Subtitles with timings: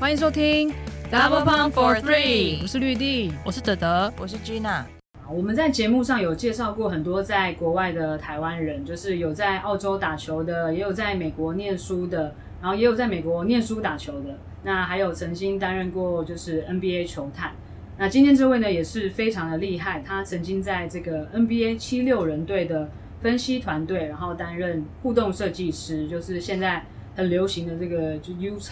[0.00, 0.72] 欢迎收听
[1.10, 4.84] Double Pump for Three，我是绿地，我是德德，我是 Gina。
[5.28, 17.50] 我们在节目上有介绍过很多在国外的台湾人，就是有在澳洲打球的，也有在美国念书的，然后也有在美国念书打球的，那还有曾经担任过就是 NBA 球探。
[17.98, 22.88] 那今天这位呢也是非常的厉害，他曾经在这个 NBA 七六人队的
[23.20, 26.84] 分析团队，然后担任互动设计师，就是现在
[27.16, 28.70] 很流行的这个就 UX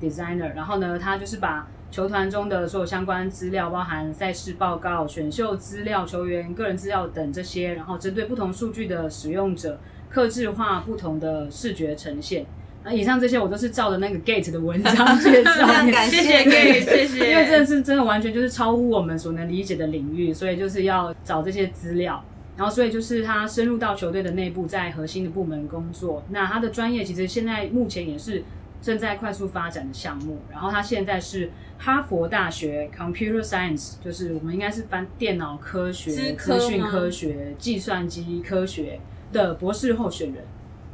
[0.00, 0.54] designer。
[0.54, 9.80] 然后呢，他就是把球团中的所有相关资料，包含赛事报告、选秀资料、球员个人资料等这些，然后针对不同数据的使用者，
[10.10, 12.44] 克制化不同的视觉呈现。
[12.84, 17.30] 那以上这些我都是照着那个 Gate 的文章 介绍，感谢 Gate，谢谢。
[17.30, 22.22] 因为真的是真的完全就是超乎我们所能理解的领域，所以就是要找这些资料。
[22.56, 26.22] 然后所以就是他深入到球队的内部，在核心的部门工作。
[26.30, 28.42] 那他的专业其实现在目前也是
[28.80, 30.38] 正在快速发展的项目。
[30.50, 39.00] 然后他现在是哈佛大学 Computer Science，就是我们应该是翻电脑科学、资讯科学、计算机科学
[39.32, 40.44] 的博士候选人。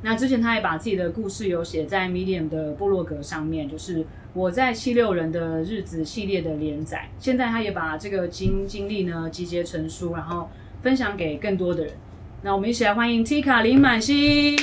[0.02, 7.08] 那之前他也把自己的故事有写在 Medium 的部落格上面，就是我在七六人的日子系列的连载。
[7.18, 10.50] 现在他也把这个经经历呢集结成书，然后
[10.82, 11.94] 分享给更多的人。
[12.42, 14.54] 那我们一起来欢迎 Tika 林满欣。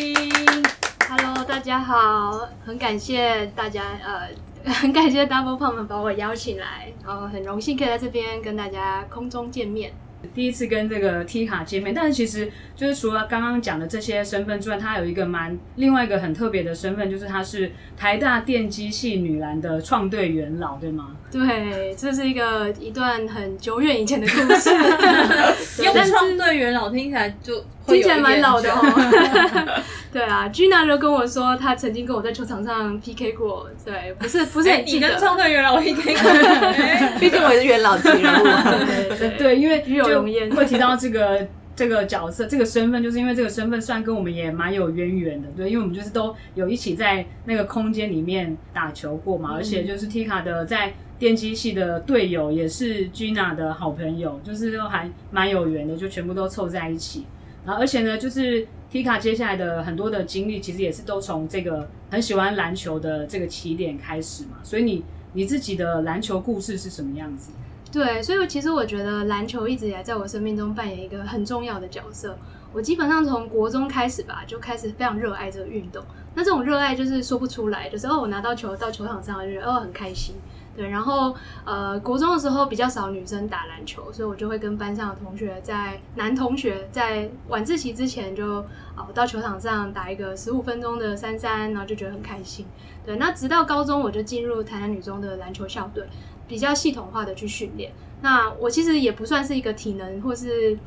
[1.62, 9.94] 大家好，很感谢大家，呃，很感谢 Double Pump 把我邀请来，然后很荣幸可以在这边跟大家空中见面。
[10.34, 21.16] 第一次跟这个 Tika 见面，但是其实就是除了刚刚讲的这些身份之外，她有一个蛮另外一个很特别的身份，就是她是台大电机系女篮的创队元老，对吗？
[21.32, 24.72] 对，这是一个一段很久远以前的故事。
[25.84, 29.81] 用创队元老听起来就听起来蛮老的哦。
[30.11, 33.69] 对啊，Gina 就跟我说，她曾经跟我在球场上 PK 过。
[33.86, 35.08] 对，不是不是很记得。
[35.08, 37.20] 欸、你跟创队元老 PK 过？
[37.20, 38.43] 毕竟我也是元老级人物。
[38.86, 41.47] 对，对，对，对，因为就会提到这个
[41.77, 45.47] 这个角色，这个身份，就是因为这个身份算跟我们也蛮有渊源的。
[45.55, 57.25] 对，因为我们就是都有一起在那个空间里面打球过嘛，而且就是 Tika 的在电机系的队友也是 Gina 的好朋友，就是都还蛮有缘的，就全部都凑在一起。
[57.66, 64.58] 然后而且呢，就是 Tika 接下来的很多的经历，其实也是都从这个很喜欢篮球的这个起点开始嘛。
[64.64, 67.52] 所以你你自己的篮球故事是什么样子？
[67.92, 72.38] 对，所以其实我觉得篮球一直以来在我生命中扮演一个很重要的角色。
[72.73, 76.02] 我基本上从国中开始吧，就开始非常热爱这个运动。
[76.33, 80.36] 那这种热爱就是说不出来，就是哦，我拿到球到球场上就觉得哦很开心。
[80.76, 88.45] 对，然后呃，国中的时候比较少女生打篮球，所以我就会跟班上的同学在男同学在晚自习之前就
[88.95, 92.65] 哦到球场上打一个十五分钟的三三，然后就觉得很开心。
[93.05, 96.05] 对，那直到高中我就进入台南女中的篮球校队，
[96.48, 97.92] 比较系统化的去训练。
[98.21, 100.77] 那我其实也不算是一个体能或是。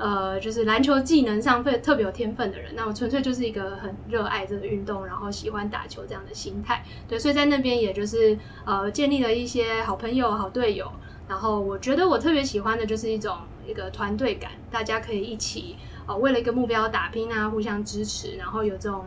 [0.00, 6.82] 呃，就是篮球技能上会特别有天分的人，那我纯粹就是一个很热爱这个运动，然后喜欢打球这样的心态。
[7.06, 10.90] 对，所以在那边也就是呃建立了一些好朋友、好队友。
[11.28, 19.04] 然后我觉得我特别喜欢的就是一种一个团队感，大家可以一起呃为了一个目标打拼啊，互相支持，然后有这种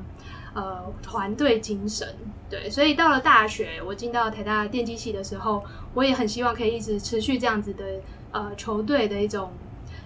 [0.53, 2.07] 呃团队精神。
[2.51, 5.63] 对，所以到了大学，我进到台大电机系的时候，
[5.95, 7.83] 我也很希望可以一直持续这样子的
[8.31, 9.51] 呃球队的一种。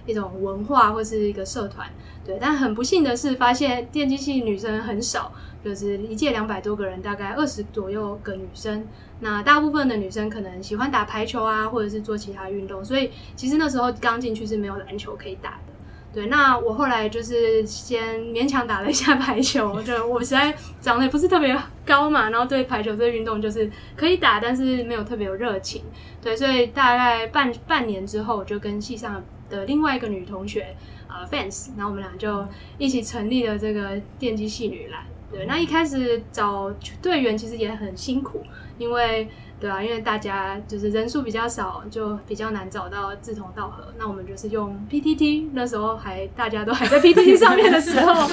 [0.07, 1.87] 一种文化或是一个社团，
[2.25, 5.31] 对，但很不幸的是，发现电机系女生很少，
[5.63, 8.87] 就是一届两百多个人，大概二十左右个女生。
[9.19, 15.73] 那大部分的女生可能喜欢打排球啊，或者是做其他运动，所以其实那时候刚进去是没有篮球可以打的。
[16.13, 25.83] 对，那我后来就是先勉强打了一下排球，就我实在长得也不是特别高嘛，然后对排球这个运动就是可以打，但是没有特别有热情。
[26.21, 29.23] 对，所以大概半半年之后，我就跟系上。
[29.49, 30.75] 的另外一个女同学，
[31.07, 32.45] 呃，fans，然后我们俩就
[32.77, 35.01] 一起成立了这个电击系女篮。
[35.29, 36.71] 对，那一开始找
[37.01, 38.41] 队员其实也很辛苦，
[38.77, 39.27] 因为
[39.59, 43.83] 对啊，因为大家就是人数比较少，就比较难找到志同道合。
[43.97, 48.25] 那我们就是用 PTT，那时候还大家都还在 PTT 上面的时候，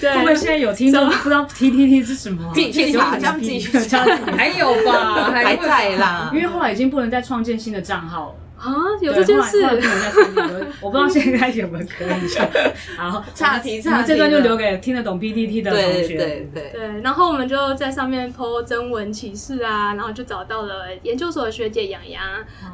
[0.00, 0.12] 对。
[0.12, 2.50] 会不会现在有听众不知道 PTT 是什么？
[2.52, 4.02] 自己查，这样自己查。
[4.36, 8.34] 还有吧，还在啦，因为后来已经不能再创建新的账号了。
[8.60, 9.62] 啊，有这件事，
[10.82, 12.46] 我不知道现在有没有可以上。
[12.98, 16.08] 然后岔题，岔题，这段就留给听得懂 PTT 的同学。
[16.08, 17.00] 对对对，对。
[17.00, 22.22] 然后我们就在上面 po 征文启事啊，然后就找到了研究所的学姐洋洋，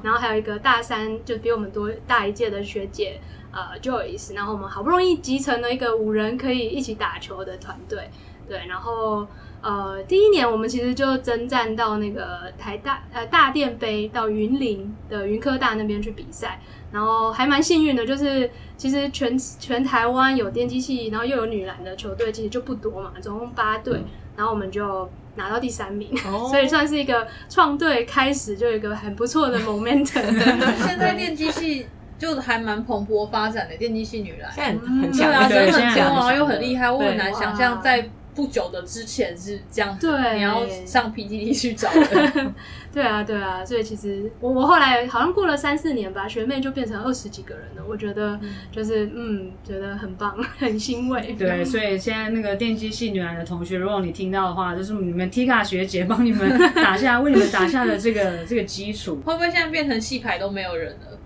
[0.03, 3.21] 然后还有一个大三就比我们多大一届的学姐
[3.53, 8.11] 呃 Joyce，然后我们好不容易集成了一个五人可以一起打球的团队。
[8.49, 9.27] 对，然后
[9.67, 16.61] 呃，第一年我们其实就征战到那个台大呃大电杯到云林的云科大那边去比赛，
[16.93, 24.01] 然后还蛮幸运的，就是其实全全台湾有电机系，然后又有女篮的球队，其实就不多嘛，总共八队，
[24.37, 30.23] 然后我们就拿到第三名，哦、所以算是一个创队开始就有一个很不错的 momentum。
[30.87, 31.87] 现在电机系。
[32.19, 36.91] 就还蛮蓬勃发展的电机系女篮，现在很强，对啊，对很强啊，又很厉害。
[36.91, 42.53] 我很难想象在不久的之前是这样子，对，你要上 PTT 去找的。
[42.93, 47.83] 对啊，对啊，所以其实我我后来好像过了三四年吧，学妹就变成二十几个人了。
[47.87, 48.39] 我觉得
[48.71, 51.35] 就是嗯，觉得很棒， 很欣慰。
[51.39, 59.17] 对，所以现在那个电机系女篮的同学，如果你听到的话，就是你们 Tika 学姐帮你们 打下，为你们打下的这个这个基础。
[59.25, 61.19] 会不会现在变成戏牌都没有人了？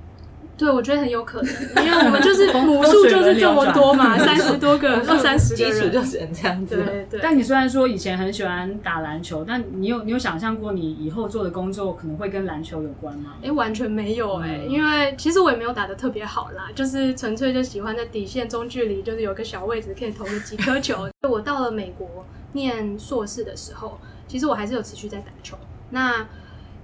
[0.61, 6.77] 对，我觉得很有可能，因为我们就是 母数就是这么多嘛， 三十多个，二三十个人，基础就只能这样子。
[6.77, 7.21] 对对。
[7.23, 13.37] 但你虽然说以前很喜欢打篮球，但你有你有想象过你以后做的工作可能会跟篮球有关吗？
[13.43, 21.09] 哎，完全没有哎、欸，嗯、因为其实我也没有打的特别好啦，就是纯粹就喜欢在底线中距离，就是有个小位置可以投个几颗球。
[21.27, 23.99] 我到了美国念硕士的时候，
[24.29, 25.57] 其实我还是有持续在打球。
[25.93, 26.27] 那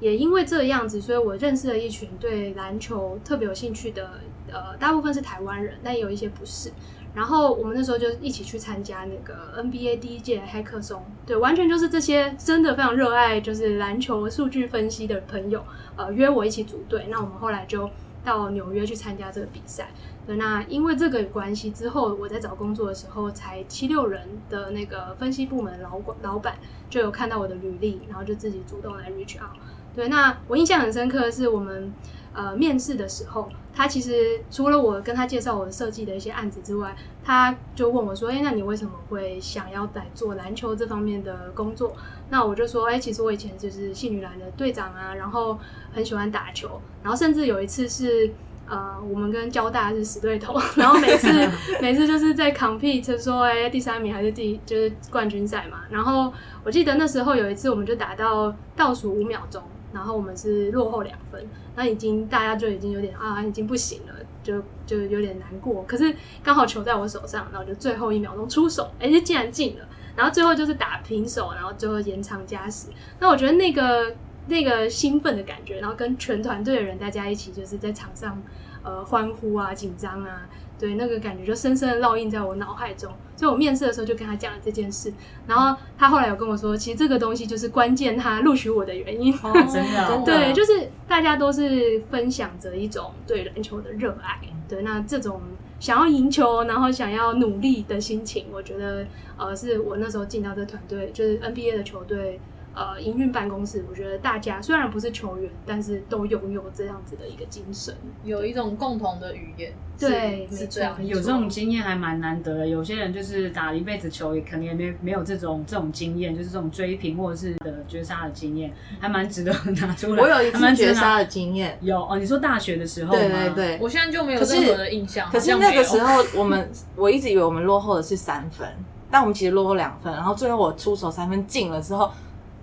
[0.01, 4.21] 也因为这样子，所以我认识了一群对篮球特别有兴趣的，
[4.53, 6.71] 呃，大部分是台湾人，但也有一些不是。
[7.15, 15.65] 然后我们那时候就一起去参加那个 NBA 第一届黑客松，对，完全就是这些真的非常热爱就是篮球数据分析的朋友，
[15.97, 17.07] 呃，约我一起组队。
[17.09, 17.89] 那我们后来就
[18.23, 19.89] 到纽约去参加这个比赛。
[20.27, 26.59] 对，那因为这个关系之后，我在找工作的时候，才七六人的那个分析部门老老板
[26.91, 29.57] 就有看到我的履历，然后就自己主动来 reach out。
[29.97, 31.91] 对，那我印象很深刻的是，我们
[32.35, 36.95] 呃面试的时候，他其实除了我跟他介绍我的设计的一些案子之外，
[37.25, 41.97] 他就问我说：“哎，那你为什么会想要来做篮球这方面的工作？”
[42.29, 45.59] 那我就说：“哎，其实我以前就是信女篮的队长啊，然后
[45.95, 48.31] 很喜欢打球，然后甚至有一次是
[48.69, 51.29] 呃我们跟交大是死对头，然后每次
[51.81, 56.33] 每次就是在 compete 说哎第三名还是第就是冠军赛嘛，然后
[56.65, 59.63] 我记得那时候有一次我们就打到倒数五秒钟。”
[59.97, 61.43] 然后我们是落后两分，
[61.75, 64.13] 那已经大家就已经有点啊，已经不行了，
[64.43, 65.83] 就就有点难过。
[65.85, 66.15] 可是
[66.45, 69.89] 刚好球在我手上，然后就最后一秒钟出手，哎，就竟然进了。
[70.15, 72.89] 然后最后就是打平手，然后最后延长加时。
[73.19, 74.15] 那我觉得那个
[74.49, 78.43] 那个兴奋的感觉，然后跟全团队的人大家一起就是在场上
[78.83, 80.47] 呃欢呼啊、紧张啊。
[80.79, 85.13] 对，那个感觉就深深的烙印在我脑海中，所以我面试的时候就跟他讲了这件事，
[85.47, 89.33] 然后他后来有跟我说，其实这个东西就是关键，他录取我的原因。
[89.43, 94.39] 哦，真的， 对，就是大家都是分享着一种对篮球的热爱，
[94.69, 95.41] 对，那这种
[95.81, 99.07] 想要赢球，然后想要努力的心情，我觉得
[99.37, 102.41] 呃，是我那时候进到这团队，就是 NBA 的球队。
[102.77, 109.73] 呃，营运办公室，我觉得大家虽然不是球员，但是都拥有这样子的一个精神，有一种共同的语言。
[109.99, 112.69] 对，是这样，有这种经验还蛮难得的。
[112.69, 118.71] 有些人就是打了一辈子球，也可能也没没有这种这种经验，就是这种追平或者是的绝杀的经验，
[119.01, 119.51] 还蛮值得
[119.81, 120.23] 拿出来。
[120.23, 122.19] 我有一次绝杀的经验，有哦。
[122.19, 123.19] 你说大学的时候吗？
[123.19, 125.27] 对对对，我现在就没有任何的印象。
[125.31, 128.69] 可是，可是那个时候，我们 我一直以为我们落后的是三分，
[129.11, 130.13] 但我们其实落后两分。
[130.13, 132.13] 然后最后我出手三分进了之后。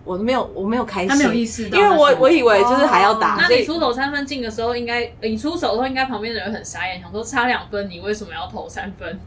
[0.04, 3.38] 我都没有，我没有开心，他没有意识到，因为我我以为就是还要打。
[3.40, 9.20] 那你出手三分进的时候，应该你出手的时候，应该旁边的人很傻眼，想说差两分，你为什么要投三分？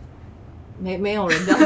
[0.79, 1.59] 没没有人这样，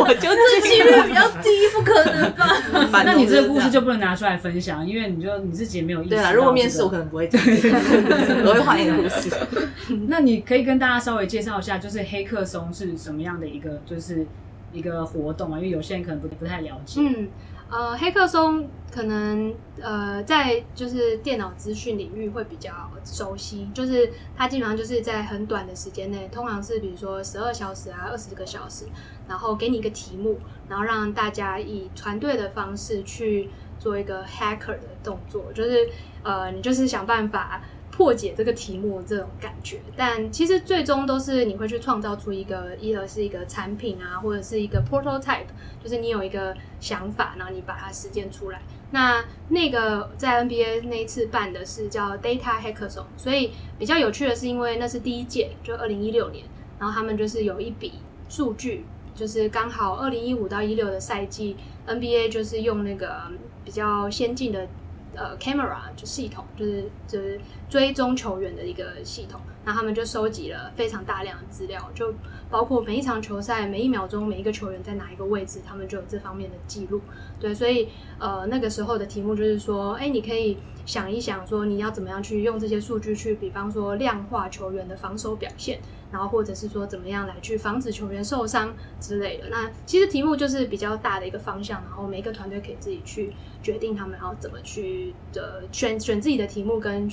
[0.00, 3.02] 我就这几率比较低，不可能吧？
[3.04, 6.08] 那你这个故事就不能拿出来分享，因为你就你自己也没有意。
[6.08, 7.38] 对啊，如果面试我可能不会讲，
[8.46, 9.28] 我会换一个故事。
[10.08, 14.26] 那你可以跟大家稍微介绍一下，就是黑客松是什么样的一个，就是
[14.72, 15.58] 一个活动啊？
[15.58, 17.02] 因为有些人可能不不太了解。
[17.02, 17.28] 嗯。
[17.70, 22.72] 呃，黑客松可能呃在就是电脑资讯领域会比较
[23.04, 28.86] 熟悉，就是它基本上就是在很短的时间内，通常是比如说十二小时啊、二十个小时，
[29.28, 35.88] 然后给你一个题目，然后让大家以团队的方式去做一个 hacker 的动作，就是
[36.22, 37.62] 呃你就是想办法。
[37.98, 45.48] 破解这个题目这种感觉，但其实最终都是你会去创造出一个，一个是一个产品啊，或者是一个 prototype，
[45.82, 48.62] 就是你有一个想法，然后你把它实践出来。
[48.92, 53.50] 那那个在 NBA 那一次办的是叫 Data Hackathon，所以
[53.80, 56.44] 比较有趣的是，因为那是第一届，就二零一六年，
[56.78, 57.94] 然后他们就是有一笔
[58.28, 58.84] 数据，
[59.16, 61.56] 就是刚好二零一五到一六的赛季
[61.88, 63.22] ，NBA 就是用那个
[63.64, 64.68] 比较先进的。
[65.14, 72.14] 呃，camera 就系统就是就是追踪球员的一个系统，那他们就收集了非常大量的资料，就
[72.50, 77.00] 包括每一场球赛每一秒钟每一个球员在哪一个位置，他们就有这方面的记录。
[77.40, 77.88] 对，所以
[78.18, 85.80] 呃那个时候的题目就是说，哎，你可以想一想说你要怎么样去用这些数据去，比方说量化球员的防守表现，
[86.12, 89.48] 然后或者是说怎么样来去防止球员受伤之类的。
[89.48, 97.08] 那其实题目就是比较大的一个方向，然后每个团队可以自己去决定他们要怎么去的选选自己的题目跟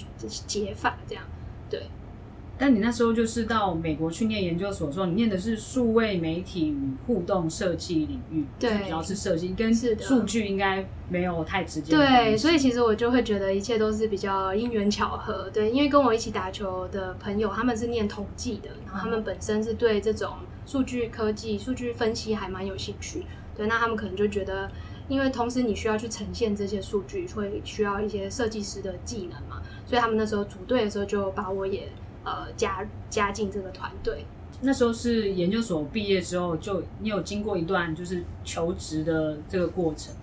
[0.47, 1.23] 解法这样，
[1.69, 1.83] 对。
[2.57, 11.93] 但你那时候就是到美国去念研究所，说你念的是数位媒体与互动设计领域，对，主要是设计，跟数据应该没有太直接。
[11.93, 15.49] 对，所以其实我就会觉得一切都是比较因缘巧合。
[15.53, 20.35] 对，因为跟我一起打球的朋友，他们是念统计的，然后他们本身是对这种
[20.65, 23.25] 数据科技、数据分析还蛮有兴趣。
[23.57, 24.71] 对，那他们可能就觉得，
[25.09, 31.89] 因为同时你需要去呈现这些数据，会需要一些设计师的技能嘛，所以他们那时候组队的时候就把我也。
[32.25, 34.25] 呃，加加进这个团队。
[34.61, 40.13] 那时候是研究所毕业之后，就你有经过一段就是求职的这个过程。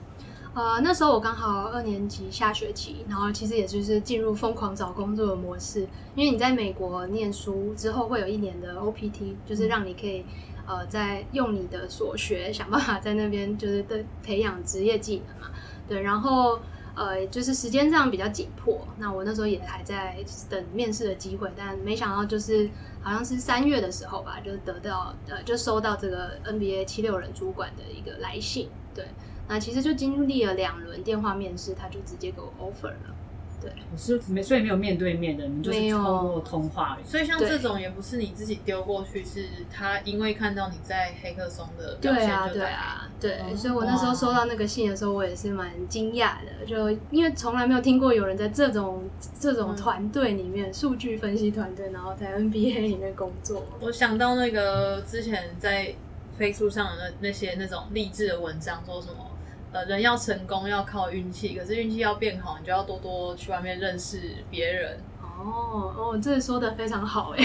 [0.55, 5.87] 呃，那时候我刚好二年级下学期，然后其实也就是进入疯狂找工作的模式。
[6.15, 10.25] 因为你在美国念书之后会有一年的 OPT，就是让你可以
[10.67, 15.55] 呃，在用你的所学想办法在那边就是对培养职业技能嘛。
[15.89, 16.59] 对，然后。
[16.95, 20.17] 呃，就是时间上比较紧迫，那我那时候也还在
[20.51, 22.69] 等面试的机会，但没想到就是
[23.01, 29.07] 好像是三月的时候吧，就得到呃，就收到这个 NBA 七六人主管的一个来信，对，
[29.49, 33.17] 那其实就经历了两轮电话面试，他就直接给我 offer 了。
[33.63, 36.99] 对，我是没，所以没有面对面的，你就是通过通话。
[37.05, 43.39] 所以像这种也不是你自己丢过去，是他因为看到你在黑客松的表现就，对啊，对啊，对。
[43.45, 53.65] 嗯、所以我那时候收到那个信的时候，我也是蛮惊讶的，就因为从来没有听过有人在这种这种团队里面，数、嗯、据分析团队，然后在 NBA 里面工作。
[53.81, 55.95] 我想到那个之前在
[56.39, 59.29] Facebook 上的那那些那种励志的文章，说什么？
[59.73, 64.99] 呃，人要成功要靠运气，可是运气要变好，你就要多多去外面认识别人。
[65.23, 67.45] 哦哦，这个说的非常好 哎，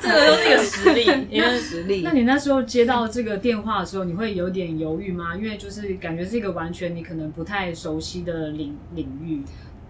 [0.00, 2.02] 这个都是一个实力， 因为实力。
[2.04, 5.34] 那你那时候接到这个电话的时候，你会有点犹豫吗？
[5.34, 9.42] 因为就是感觉是一个完全你可能不太熟悉的领领域。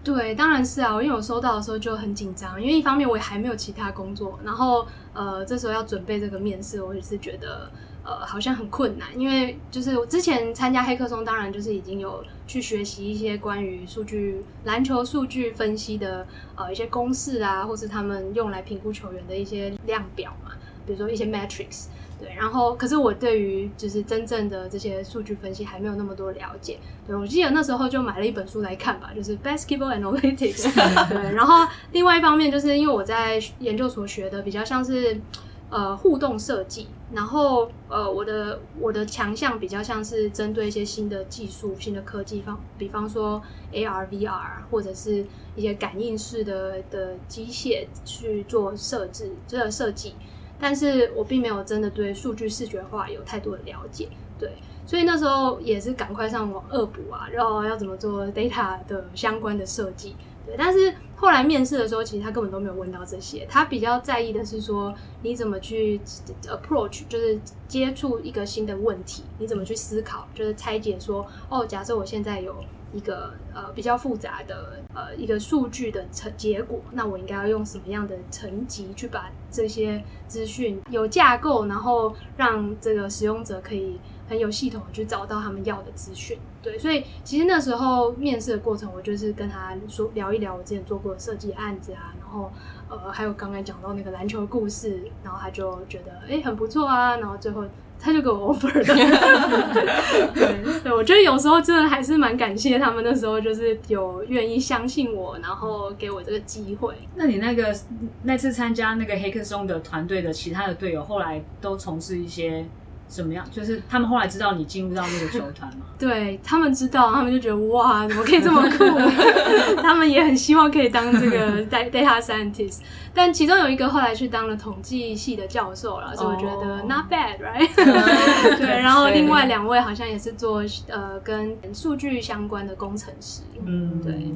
[0.03, 7.69] 对，当然是啊，因为我收到的时候就很紧张，因为一方面我也还没有其他工作，然后呃，这时候要准备这个面试，我也是觉得。
[8.09, 16.25] 呃，好像很困难，因为就是我之前参加黑客松，当然就是已经有去学习一些关于数据、篮球数据分析的
[16.55, 20.53] 呃一些公式啊，或是他们用来评估球员的一些量表嘛，
[20.87, 21.85] 比如说一些 metrics，
[22.19, 22.33] 对。
[22.35, 26.79] 然后，可是我对于就是真正的这些数据分析还没有那么多了解。
[27.05, 30.73] 对，我记得那时候就买了一本书来看吧，就是 Basketball Analytics。
[31.09, 35.21] 对，然后另外一方面就是因为我在研究所学的比较像是。
[35.69, 43.39] 呃，互动设计，然后呃，我的我的强项比较像是针对一些新的技术、新的科技方，比方说
[43.71, 45.23] AR、VR 或者是
[45.55, 50.15] 一些感应式的的机械去做设置，这个设计。
[50.59, 54.51] 但是我并没有真的对数据视觉化有太多的了解，对，
[54.85, 60.15] 所以那时候也是赶快上网恶补啊，然后要怎么做 data 的相关的设计。
[60.45, 65.99] 对但是后来面试的时候，其实他根本都没有问到这些，他比较在意的是说你怎么去
[66.47, 72.55] approach，就是接触一个新的问题，你怎么去思考，就是拆解说，哦，假设我现在有
[72.93, 83.99] 一个呃比较复杂的呃一个数据的成结果，那我应该要用什么样的层级去把这些资讯有架构，然后让这个使用者可以。
[84.29, 92.51] 很有系统去找到他们要的资讯，对，所以其实那时候面试的过程，我就是跟他说聊一聊我之前做过的设计案子啊，然后
[92.89, 97.65] 呃还有刚才讲到那个篮球故事，然后他就觉得哎、很不错啊，然后最后
[97.99, 98.83] 他就给我 offer 了。
[100.33, 106.93] 对，对，我觉得有时候真的还是蛮感谢他们那时候就是有愿意相信我，然后给我这个机会。
[107.15, 107.75] 那你那个
[108.23, 112.63] 那次参加那个黑客松的团队的其他的队友，后来都从事一些。
[113.09, 113.43] 怎么样？
[113.51, 115.87] 就是他们后来知道你进入到那个球团吗？
[115.97, 118.85] 对，他们知道，他们就觉得哇，怎么可以这么酷？
[119.81, 122.81] 他们也很希望可以当这个 data scientist。
[123.13, 128.55] 但其中有一个后来去当了统计系的教授了，所以我觉得 not bad，right？
[128.57, 133.41] 对，然后另外两位好像也是做呃跟数据相关的工程师。
[133.65, 134.31] 嗯，对。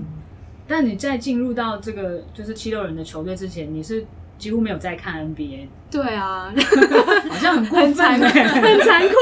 [0.68, 4.04] 但你在进入到这个就是七六人的球队之前，你是？
[4.44, 5.68] 几乎没有在看 NBA。
[5.90, 6.52] 对啊，
[7.32, 9.16] 好像很过分，很惭愧。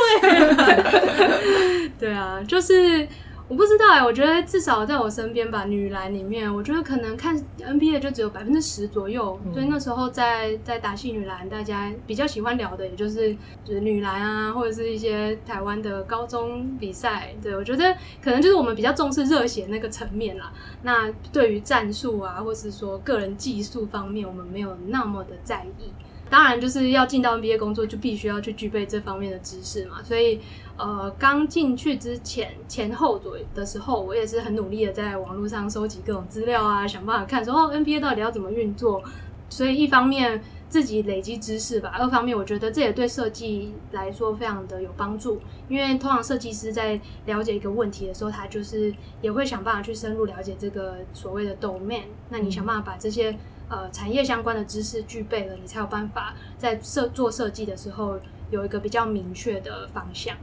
[1.99, 3.07] 对啊，就是
[3.51, 9.37] 我不知道哎、欸，我觉得至少在我身边吧，女篮里面，我觉得可能看 NBA 就只有百分之十左右。
[9.45, 17.35] 嗯、所以那时候在在打戏女篮，大家比较喜欢聊的，也就是就是女篮啊，或者是一些台湾的高中比赛。
[17.43, 17.93] 对，我觉得
[18.23, 20.53] 可能就是我们比较重视热血那个层面啦。
[20.83, 25.91] 那对于战术啊，或是说个人技术方面，我们没有那么的在意。
[26.31, 30.01] 当然，就是要进到 NBA 工作，就必须要去具备这方面的知识嘛。
[30.01, 30.39] 所以，
[30.77, 39.03] 呃，刚进去之前前后左右的时候，我也是很努力的在网络上收集各种资料啊，想办法看说哦，NBA 到底要怎么运作。
[39.49, 45.41] 所以，一方面自己累积知识吧，二方面我觉得这也对设计来说非常的有帮助。
[45.67, 52.03] 因为通常设计师在了解一个问题的时候，他就是也会想办法去深入了解这个所谓的 domain。
[52.29, 53.37] 那你想办法把这些。
[53.71, 60.35] 呃，产业相关的知识具备了，你才有办法在设做设计的时候有一个比较明确的方向。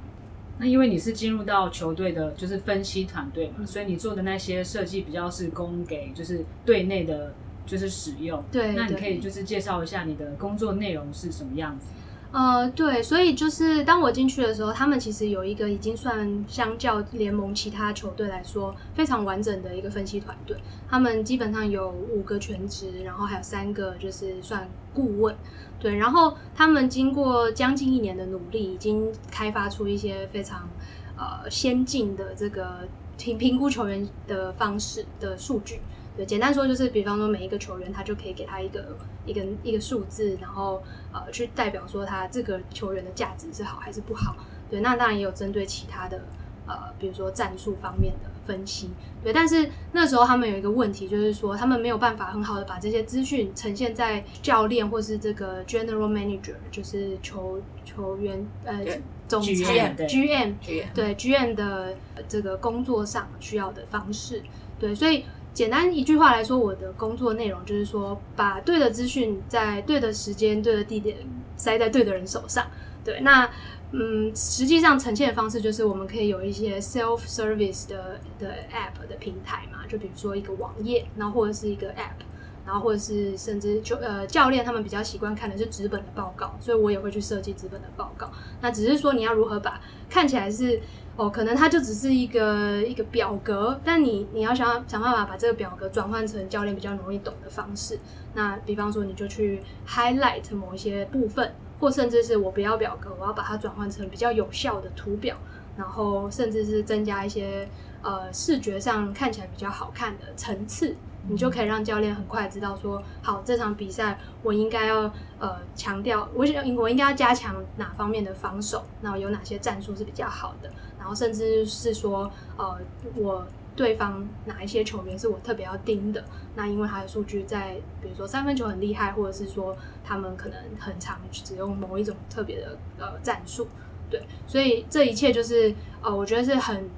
[0.57, 7.35] 那因为你是进入到球队的，就是分析团队嘛，嗯、所以你做的那些设计比较是供给就是队内的，
[7.67, 8.43] 就是使用。
[8.51, 11.87] 对，那你可以就是介绍一下你的工作内容是什么样子？
[12.31, 20.55] 呃，对，所以就是当我进去的时候，他们其实有一个已经算相较联盟其他球队来说非常完整的一个分析团队。
[20.91, 25.35] 他们基本上有五个全职，然后还有三个就是算顾问。
[25.81, 30.69] 对，然后他们经过将近一年的努力，已经开发出一些非常
[31.17, 35.81] 呃先进的这个评评估球员的方式的数据。
[36.19, 40.83] 对，简单说就是，比方说每一个球员，他就可以给他一个一个一个数字，然后
[41.13, 44.35] 呃，去代表说他这个球员的价值是好还是不好。
[44.69, 46.25] 对，那当然也有针对其他的
[46.67, 48.91] 呃，比如说战术方面的分析。
[49.23, 58.85] 对，但是那时候他们有一个问题，就是说他们没有办法很好的把这些资讯呈现在教练或是这个 general manager，就是球球员呃
[59.29, 60.55] 总裁 GM
[60.93, 61.95] 对 GM 的
[62.27, 64.43] 这个工作上需要的方式。
[64.81, 65.25] 对，所以。
[65.59, 71.17] 简单一句话来说，我的工作内容就是说，把对的资讯在对的时间、对的地点
[71.57, 72.65] 塞在对的人手上。
[73.05, 73.51] 对，那
[73.91, 82.23] 嗯，实际上呈现的方式就是，我们可以有一些 self service 的的 app 的平台嘛，就比如说一个网页，然后或者是一个 app，
[82.65, 88.31] 然后或者是甚至就呃教练他们比较习惯看的是纸本的报告，所以我也会去设计纸本的报告。
[88.61, 90.81] 那只是说你要如何把看起来是。
[91.19, 97.99] 哦，可能它就只是一个一个表格，但你你要想想办法把这个表格转换成教练比较容易懂的方式。
[98.35, 105.37] 那比方说，你就去 highlight 某一些部分，或甚至是我不要表格，我要把它转换成比较有效的图表，
[105.77, 107.69] 然后甚至是增加一些
[108.01, 110.95] 呃视觉上看起来比较好看的层次。
[111.29, 122.79] 你就可以让教练很快知道说，好，这场比赛我应该要呃强调，我想我应该要加强哪方面的防守，然后有哪些战术是比较好的，然后甚至是说，呃，
[123.15, 126.25] 我对方哪一些球员是我特别要盯的，
[126.57, 133.69] 那因为他的数据在，比如说三分球很厉害，或者是说他们可能很常只用某一种特别的呃战术，
[134.11, 136.89] 对，所以这一切就是呃，我觉得是很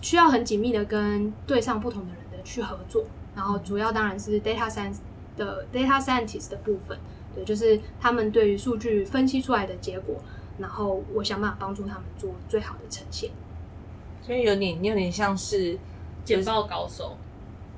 [0.00, 3.04] 需要很紧密的跟对上不同的人的去合作。
[3.34, 4.98] 然后主要当然是 data science
[5.36, 6.96] 的 data scientist 的部分，
[7.34, 10.16] 对，就是他们对于数据分析出来的结果，
[10.58, 13.30] 然后我想办法帮助他们做最好的呈现。
[14.22, 15.76] 所以有点，你有点像是
[16.24, 17.16] 简报高手、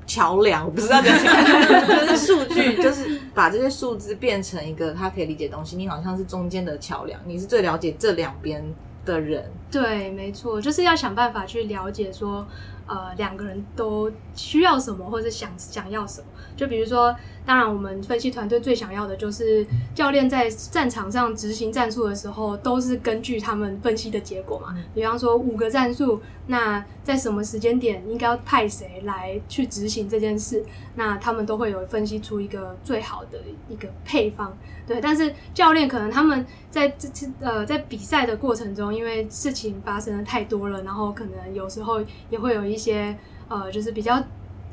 [0.07, 5.77] 桥梁，我不知道怎么讲， 就是数据，就是把这些数字变成一个他可以理解的东西。
[5.77, 8.63] 你好像是中间的桥梁，你是最了解这两边
[9.07, 9.51] 的人。
[9.71, 12.47] 对，没错，就是要想办法去了解说。
[12.87, 16.27] 呃，两个人都需要什么，或者想想要什么？
[16.57, 24.75] 就比如说，当然我们分析团队最想要的就是教练在战场上执行战术的时候，都是根据他们分析的结果嘛。
[24.95, 30.65] 比方说五个战术，那在什么时间点应该要派谁来去执行这件事？
[30.95, 34.57] 那他们都会有分析出一个最好的一个配方。
[34.87, 43.19] 对，但是教练可能他们在这次呃在比赛的过程中，因为事情发生的太多了，然后可能有时候也会有一些
[43.49, 44.23] 呃就是比较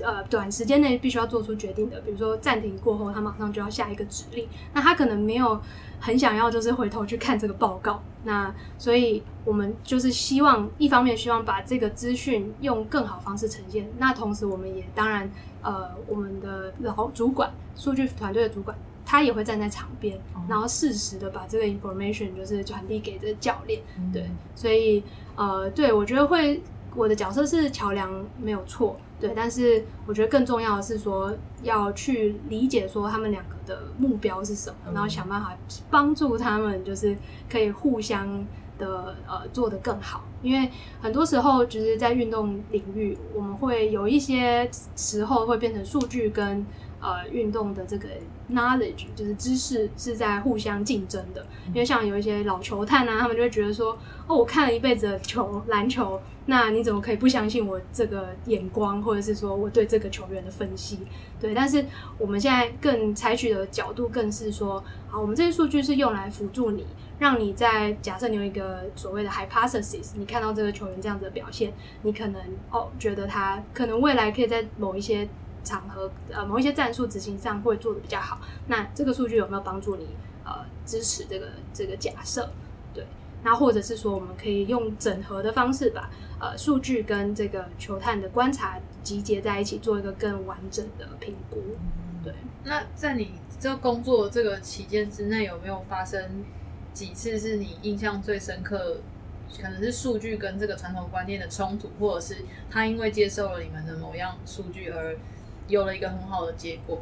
[0.01, 5.59] 呃短时间内必须要做出决定的，比如说暂停过后，他马上就要下一个指令，那他可能没有
[5.99, 15.27] 很想要就是回头去看这个报告，那所以我们就是希望一方面希望把这个资讯用更好方式呈现，那同时我们也当然
[15.63, 18.77] 呃我们的老主管数据团队的主管。
[19.13, 23.79] 他也会站在场边，然后适时的把这个 information 就是传递给这个教练，
[24.11, 25.03] 对，所以
[25.35, 26.59] 呃，对我觉得会
[26.95, 35.55] 我的角色是桥梁没有错，对，但是我觉得更重要的是说要去理解说他们两个的目标是什么，然后想办法
[35.91, 37.15] 帮助他们，就是
[37.47, 38.43] 可以互相
[38.79, 40.67] 的呃做得更好，因为
[40.99, 46.65] 很多时候就是在运动领域，我们会有一些时候会变成数据跟
[47.03, 48.07] 呃运动的这个
[48.51, 56.19] knowledge 就是知识是在互相竞争的，因为像有一些老球探啊，他们就会觉得说，哦，我看了一辈子的球篮球。
[56.45, 60.99] 那你怎么可以不相信我这个眼光，或者是说我对这个球员的分析？
[61.39, 61.85] 对，但是
[62.17, 66.85] 我们现在更采取的角度更是说，好，我们这些数据是用来辅助你，
[67.17, 75.25] 让你在假设你有一个所谓的 hypothesis，你看到这个球员这样子的表现，你可能哦觉得他可能未来可以在某一些
[75.63, 78.39] 场合，呃，某一些战术执行上会做得比较好。
[78.67, 80.07] 那这个数据有没有帮助你
[80.43, 82.51] 呃支持这个这个假设？
[82.93, 83.05] 对。
[83.43, 91.61] 那或者是说，我们可以用整合的方式把呃数据跟这个球探的观察集结在一起，做一个更完整的评估。
[92.23, 92.33] 对。
[92.63, 96.43] 那在你这工作这个期间之内，有没有发生
[96.93, 98.97] 几次是你印象最深刻？
[99.61, 102.37] 可能是数据跟这个传统观念的冲突，或者是
[102.71, 105.15] 他因为接受了你们的某样数据而
[105.67, 107.01] 有了一个很好的结果？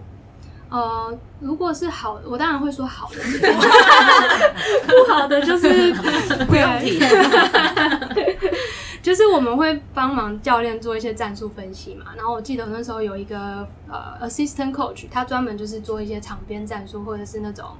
[0.69, 3.17] 呃，如果是好，我当然会说好的。
[4.88, 5.93] 不好的就是
[6.45, 6.97] 不要提。
[9.04, 12.06] 就是我们会帮忙教练做一些战术分析嘛。
[12.15, 17.71] 然后我记得那时候有一个呃 assistant coach，他专门就是做一些场边战术或者是那种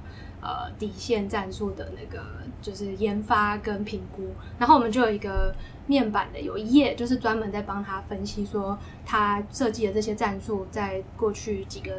[0.42, 2.22] 呃底线战术的那个
[2.62, 4.28] 就是研发跟评估。
[4.58, 5.54] 然后我们就有一个
[5.86, 11.92] 面板的有一页，就是专门在帮他分析说他设计的这些战术在过去几个。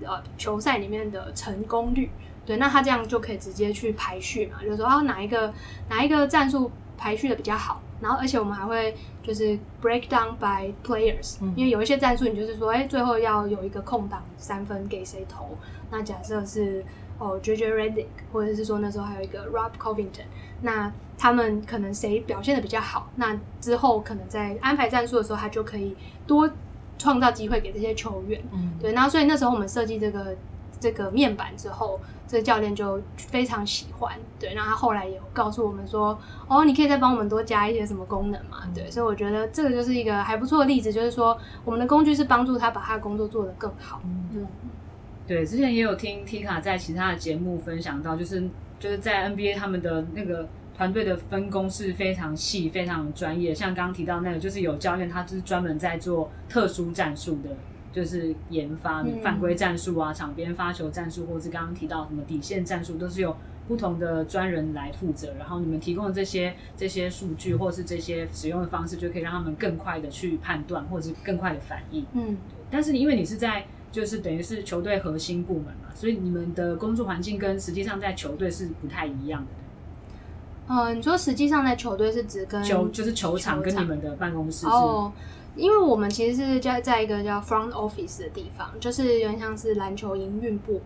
[0.00, 2.08] 呃，球赛里面的成功率，
[2.46, 5.52] 对，那他这样就可以直接去排序嘛，就是说啊，哪一个
[5.88, 8.94] 哪一个战术排序的比较好，然后而且我们还会
[9.24, 15.56] 就是 break down by players，嗯，因为有一些战术你就是说，哎，最后要有一个空档三分给谁投，
[15.90, 16.84] 那假设是
[17.18, 20.26] 哦 JJ Redick，或者是说那时候还有一个 Rob Covington，
[20.62, 26.50] 那他们可能谁表现的比较好，那之后可能在安排战术的时候，他就可以多。
[27.00, 30.34] 创造机会给这些球员，嗯，对，然后所以那时候我们设计这个
[30.80, 44.00] 这个面板之后，这个教练就非常喜欢，对，然后他后来也告诉我们说，哦，你可以再帮我们多加一些什么功能嘛，对，所以我觉得这个就是一个还不错的例子，就是说我们的工具是帮助他把他的工作做得更好，
[44.34, 44.44] 嗯，
[45.28, 48.42] 对，之前也有听 Tika 在其他的节目分享到，就是
[48.80, 50.48] 就是在 NBA 他们的那个。
[50.78, 53.52] 团队的分工是非常细、非常专业。
[53.52, 57.50] 像刚刚提到那个，就是有教练，他就是专门在做特殊战术的，
[57.92, 63.36] 就是研发犯规战术啊、场边发球战术，或是刚刚提到什么底线战术，都是由
[63.66, 65.34] 不同的专人来负责。
[65.36, 72.06] 然后你们提供的这些这些数据，或是这些使用的方式，就可以让他们更快的去判断，或者是更快的反应。
[72.12, 72.36] 嗯，
[72.70, 79.48] 但是因为你是在就是等于是球队核心部门嘛，所以你们的工作环境跟实际上在球队是不太一样的。
[80.70, 85.10] 嗯，你说实际上在球队是指跟球就是球场跟你们的办公室哦，
[85.56, 90.82] 因为我们其实是在在一个叫 front office 的地方，就是有点像是篮球营运部门，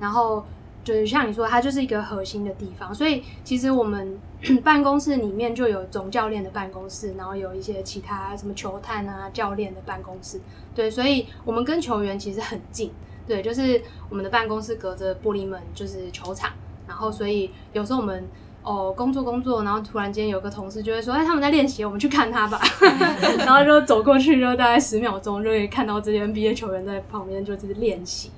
[0.00, 0.46] 然后
[0.88, 4.18] 就是像你说，它就是一个核心的地方，所以其实我们
[4.64, 10.40] 办公室里面就有总教练的办公室，然后有一些其他什么球探啊、教练的办公室，
[10.74, 12.90] 对，所以我们跟球员其实很近，
[13.26, 16.52] 对，就是我们的办公室隔着玻璃门就是球场，
[16.86, 18.26] 然后所以有时候我们。
[18.64, 22.60] 哦，工作工作，然后突然间有个同事就会说：“哎，他们在练习，我们去看他吧。
[23.38, 28.30] ”然后就走过去，就大概十秒钟就可以看到这些 NBA 球员在旁边就是练习。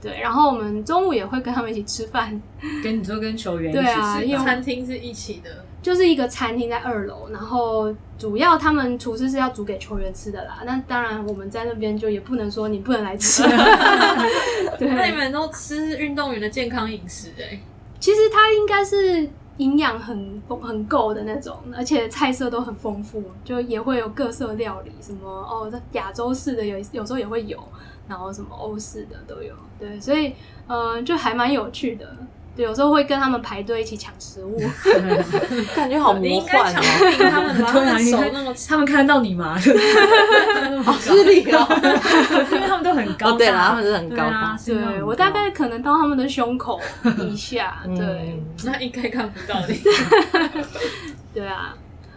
[0.00, 2.40] 对，然后我们中午也会跟他们一起吃饭，
[2.82, 3.84] 跟你说跟球员一起吃。
[3.84, 10.58] 对啊，因为餐厅是一起的，就是一个餐厅在二楼，然后主要他们厨师是要煮给球员吃的啦。
[10.64, 13.42] 那当然我们在那边就也不能说你不能来吃。
[14.78, 17.60] 对，那你们都吃运动员的健康饮食哎、欸？
[17.98, 19.28] 其实它应该是。
[19.58, 27.58] 营养很很够的那种，而且菜色都很丰富，就也会有各色料理，什么哦，亚洲式的有有时候也会有，
[28.08, 30.28] 然后什么欧式的都有，对，所以
[30.68, 32.16] 嗯、呃，就还蛮有趣的。
[32.54, 34.58] 对，有时候会跟他们排队一起抢食物，
[35.76, 36.80] 感觉好魔幻哦。
[37.30, 39.58] 他们他们手那么，他们看到你吗？
[40.82, 41.66] 好失礼哦，
[42.50, 43.32] 因为他们都很高。
[43.32, 44.24] 对啦，他们是很高。
[44.64, 46.80] 对，我大概可能到他们的胸口
[47.18, 49.78] 以下，对，那应该看不到你。
[51.34, 51.74] 对啊，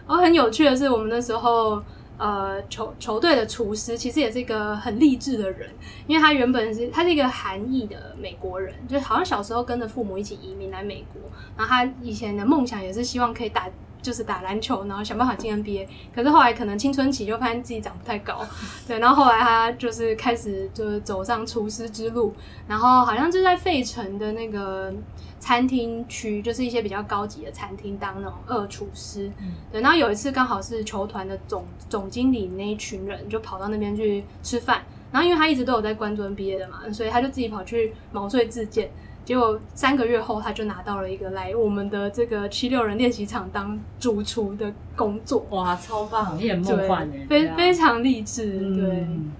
[0.07, 1.83] 然后很有趣的是，我们那时候。
[2.19, 5.69] 呃，球球队的厨师其实也是一个很励志的人，
[6.05, 11.21] 因为他原本是他是一个韩裔的美国人，就好像小时候跟着父母一起移民来美国，
[11.57, 13.69] 然后他以前的梦想也是希望可以打
[14.01, 15.87] 就是打篮球，然后想办法进 NBA。
[16.15, 18.45] 可是后来可能青春期就发现自己长不太高，
[18.87, 22.33] 对，然后后来他就是开始就是走上厨师之路，
[22.67, 24.93] 然后好像就在费城的那个
[25.39, 29.31] 餐厅区，就是一些比较高级的餐厅当那种二厨师。
[29.39, 38.89] 嗯、对，然后有一次刚好是球团的总总经理那一群人就跑到那边去吃饭，然后因为他一直都有在关注 NBA 的嘛，所以他就自己跑去毛遂自荐。
[39.29, 45.45] 结果三个月后，他就拿到了一个来我们的这个七六人练习场当主厨的工作。
[45.51, 46.35] 哇，超棒！
[46.35, 48.53] 你很梦幻耶，非非常励志。
[48.53, 49.31] 对、嗯，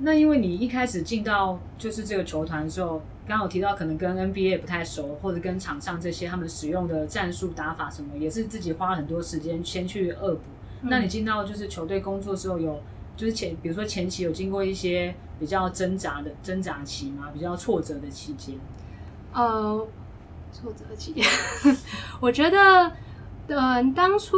[0.00, 10.40] 那因为你一开始进到就是这个球团的时候，刚刚有提到可能跟 NBA 不太熟，或者跟场上这些他们使用的战术打法什么，也是自己花了很多时间先去恶补。
[10.82, 12.80] 嗯、那你进到就是球队工作的时候，有
[13.16, 17.30] 就是前比如说前期有经过一些比较挣扎的挣扎期嘛？
[17.32, 18.56] 比较挫折的期间？
[19.34, 19.86] 呃，
[20.52, 21.12] 挫折期，
[22.20, 22.92] 我觉得，
[23.48, 24.36] 嗯、当初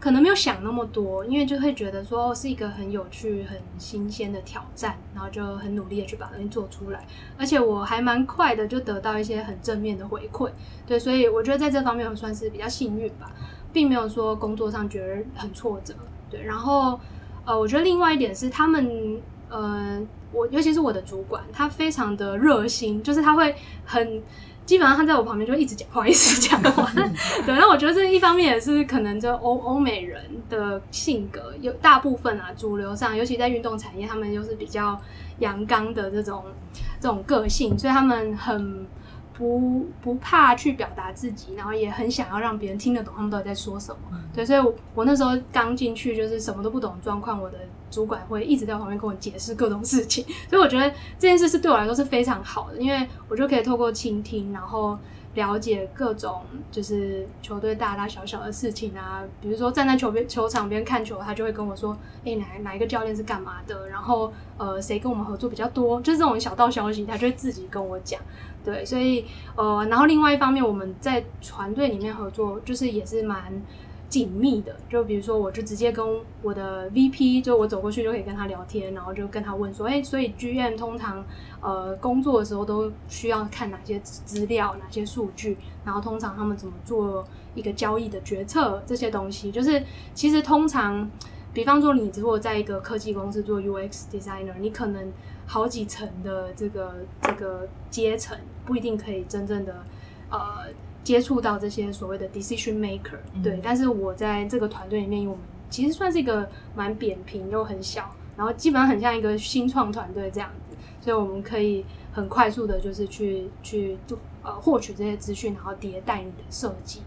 [0.00, 10.50] 可能没有想那么多，因为就会觉得说是一个很有趣、很新鲜的挑战，然后就很努力的去把东西做出来，而且我还蛮快的就得到一些很正面的回馈，
[10.86, 13.30] 对，所以我觉得在这方面我算是比较幸运吧，
[13.74, 15.94] 并没有说工作上觉得很挫折，
[16.30, 16.98] 对，然后，
[17.44, 19.20] 呃，我觉得另外一点是他们。
[19.48, 20.00] 呃，
[20.32, 23.54] 我尤其是我的主管，他非常的热心，就是他会
[23.84, 24.22] 很
[24.64, 26.90] 基本上他在我旁边就一直讲话，一直讲话。
[27.46, 35.00] 对，那我觉得这一方面也是可能就欧欧美人的性格，有大部分啊，主流上，尤其在运动产业，他们就是比较
[35.38, 36.44] 阳刚的这种
[37.00, 38.86] 这种个性，所以他们很。
[39.38, 43.98] 不不怕去表达自己，然后也很想要让别人听得懂他们到底在说什么。
[44.10, 47.58] 嗯、对，所以我，我那时候刚进去就是什么都不懂的状况，我的
[47.90, 50.24] 主管会一直在旁边跟我解释各种事情。
[50.50, 54.98] 所以我觉得这件事是对我来说是非常好的，因为我就可以透过倾听，然后
[55.34, 59.22] 了解各种就是球队大大小小的事情啊。
[59.40, 63.88] 比如说站在球边球场边看球，他就会跟我说：“哎、哪哪一个教练是干嘛的？
[63.88, 68.20] 然后呃，谁跟我们合作比较多？”就是这种小道消息，他就会自己跟我讲。
[68.64, 73.62] 对，所以呃，然后另外一方面，我们在团队里面合作，就是也是蛮
[74.08, 74.76] 紧密的。
[74.88, 76.06] 就比如说，我就直接跟
[76.42, 81.24] 我的 VP，就我走过去就可以跟他聊天，然后就跟他问说，哎，所以 GM 通常
[81.60, 89.82] 呃工作的时候都需要看哪些资料、哪些数据，然后通常他们怎么做一个交易的决策，这些东西，就是
[90.14, 91.10] 其实通常，
[91.52, 95.12] 比方说你如果在一个科技公司做 UX designer，你可能。
[95.48, 99.76] 好几层的这个这个阶层不一定可以真正的
[100.28, 100.66] 呃
[101.06, 103.60] 接触到这些所谓的 decision maker，嗯、对。
[103.62, 113.96] 但是我在这个团队里面，我们其实算是一个蛮扁平又很小，然后基本上很像一个新创团队这样子，所以我们可以很快速的，就是去去
[114.42, 117.02] 呃获取这些资讯，然后迭代你的设计。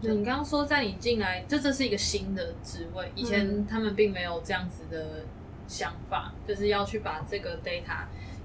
[0.00, 5.24] 对，你刚刚说在你进来，这这是一个新的职位，以前他们并没有这样子的。
[5.70, 8.02] 想法就是要去把这个 data，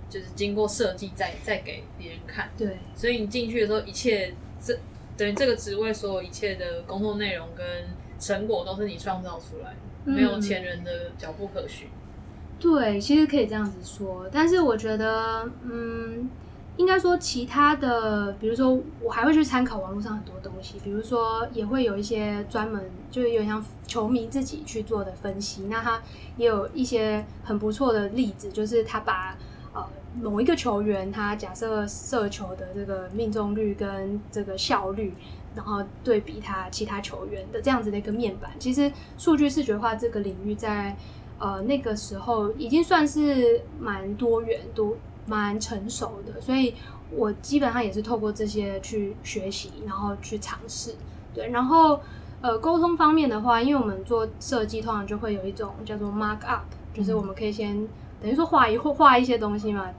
[0.08, 2.52] 就是经过设计再再给别人看。
[2.56, 4.32] 对，所以你进去的时候，一切
[4.64, 4.78] 这
[5.18, 7.66] 等于这个职位所有一切的工作内容跟
[8.20, 11.88] 成果都是你创造出来没有前人的脚步可循。
[12.60, 16.30] 对，其实可以这样子说，但是我觉得，嗯。
[16.78, 25.68] 应该说，其他的，比如说，我还会去参考网络上很多东西，比如说，也会有一些专门，就是有点像球迷自己去做的分析。
[25.70, 26.04] 那他
[26.36, 29.38] 也有一些很不错的例子，就是他把呃
[30.22, 35.14] 某一个球员，他假设射球的这个命中率跟这个效率，
[35.56, 38.52] 然后对比他其他球员的这样子的一个面板。
[38.60, 40.96] 其实，数据视觉化这个领域在
[41.40, 44.98] 呃那个时候已经算是蛮多元多。
[45.28, 46.76] 蛮成熟的，所以
[47.10, 50.94] 我基本上也是透过这些去学习，然后去尝试。
[51.34, 52.00] 对，然后
[52.42, 56.62] 呃，沟通方面的话，因为我们做设计，通常就会有一种叫做 mark up，
[56.94, 57.76] 就是我们可以先、
[58.22, 59.90] 等于说画一画一些东西嘛，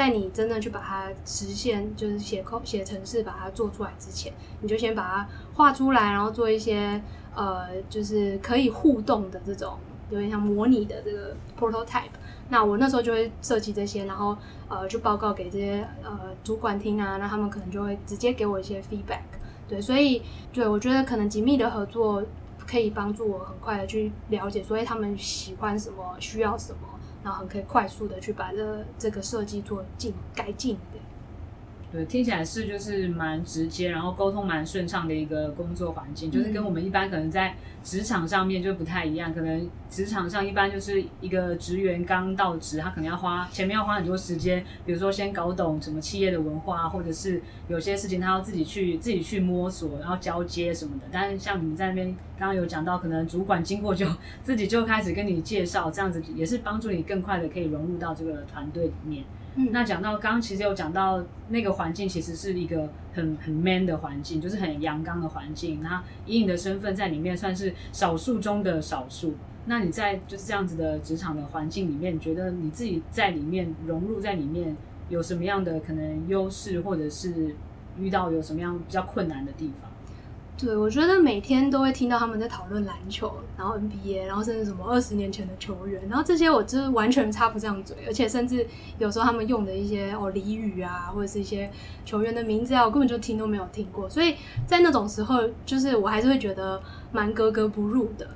[0.00, 4.32] 在你真的去把它实现，就是写空写程式把它做出来之前，
[4.62, 6.98] 你就先把它画出来，然后做一些
[7.34, 9.76] 呃，就是可以互动的这种，
[10.08, 12.16] 有点像模拟的这个 prototype。
[12.48, 14.34] 那我那时候就会设计这些，然后
[14.68, 19.20] 呃，就报告给这些呃主管听啊，那他们可能就会直接给我一些 feedback。
[19.68, 22.24] 对，所以对我觉得可能紧密的合作
[22.66, 26.89] 可以帮助我很快的去了解，所以他们喜欢什么，需要什么，
[27.22, 30.78] 然后很可以快速的去把这这个设计做进改进。
[31.92, 39.34] 对，听起来是就是蛮直接，然后沟通蛮顺畅的一个工作环境，就是跟我们一般可能在职场上面就不太一样。
[39.34, 51.06] 可能职场上一般就是一个职员刚到职，他可能要花前面要花很多时间，比如说先搞懂什么企业的文化，或者是有些事情他要自己去自己去摸索，然后交接什么的。
[51.10, 52.06] 但是像你们在那边
[52.38, 54.06] 刚刚有讲到，可能主管经过就
[54.44, 59.24] 自己就开始跟你介绍，这样子也是帮助你更快的可以融入到这个团队里面。
[59.56, 65.82] 那讲到刚刚，其实有讲到那个环境，其实是一个很很 man 的环境，就是很阳刚的环境。
[65.82, 69.34] 那以你的身份在里面算是少数中的少数。
[69.66, 74.76] 那你在就是这样子的职场的环境里面，觉得你自己在里面融入在里面
[75.08, 77.54] 有什么样的可能优势，或者是
[77.98, 79.89] 遇到有什么样比较困难的地方？
[80.62, 88.66] 对，我觉得每天都会听到他们在讨论篮球，然后 NBA，然后甚至什么二十年前的球员，然后这些我就是完全插不上嘴，而且甚至
[88.98, 91.70] 有时候他们用的一些哦俚语啊，或者是一些
[92.04, 98.28] 球员的名字啊，我根本就听都没有听过，所以在那种时候，就是我还是会觉得蛮格格不入的。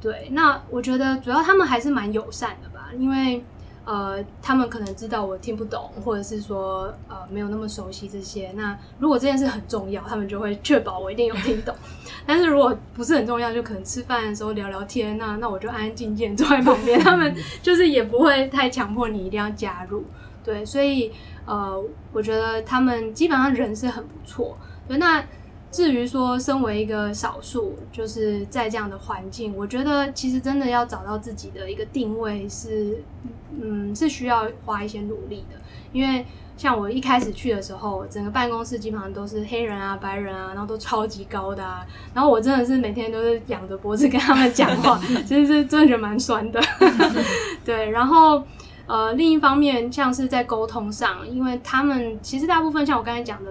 [0.00, 3.44] 对，那我觉得主要他们还是蛮友善的吧，因为。
[3.84, 8.52] 呃，他们可能知道我听不懂，或者是说呃没有那么熟悉这些。
[8.54, 11.74] 那如果这件事很重要，他们就会确保我一定有听懂。
[12.24, 17.00] 但是如果不是很重要，就可能吃饭的时候聊聊天，那那我就安安静静坐在旁边。
[17.00, 20.04] 他们就是也不会太强迫你一定要加入。
[20.44, 21.12] 对，所以
[21.44, 24.56] 呃，我觉得他们基本上人是很不错。
[24.86, 25.24] 对，那。
[25.72, 33.02] 至于说，身为一个少数，就是在这样的环境，我觉得其实真的要找到自己的一个定位是，
[33.58, 35.58] 嗯，是需要花一些努力的。
[35.90, 36.26] 因为
[36.58, 46.60] 像我一开始去的时候，整个办公室基本上都是黑人啊、白人啊，然后都超级高的啊，然后我真的是每天都是仰着脖子跟他们讲话， 其实是真的觉得蛮酸的。
[47.64, 48.42] 对，然后
[48.86, 53.50] 呃，另一方面，像是在沟通上，因为他们其实大部分像我刚才讲的。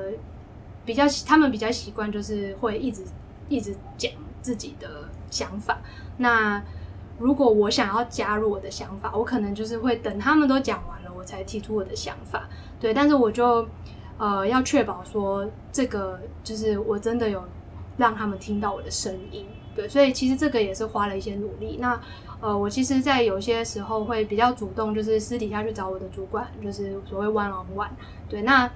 [0.85, 3.03] 比较，他们比较习惯就是会一直
[3.49, 5.77] 一直讲自己的想法。
[6.17, 6.61] 那
[7.19, 12.49] 如果我想要加入我的想法，我可能就是会等他们都讲完了，我才提出我的想法。
[12.79, 13.67] 对，但是我就
[14.17, 17.43] 呃要确保说这个就是我真的有
[17.97, 19.45] 让他们听到我的声音。
[19.75, 21.77] 对，所以其实这个也是花了一些努力。
[21.79, 22.01] 那
[22.41, 27.89] 呃，我其实，在有些时候会比较主动，就是私底下去找我的主管，就是所谓 one on one。
[28.27, 28.67] 对，那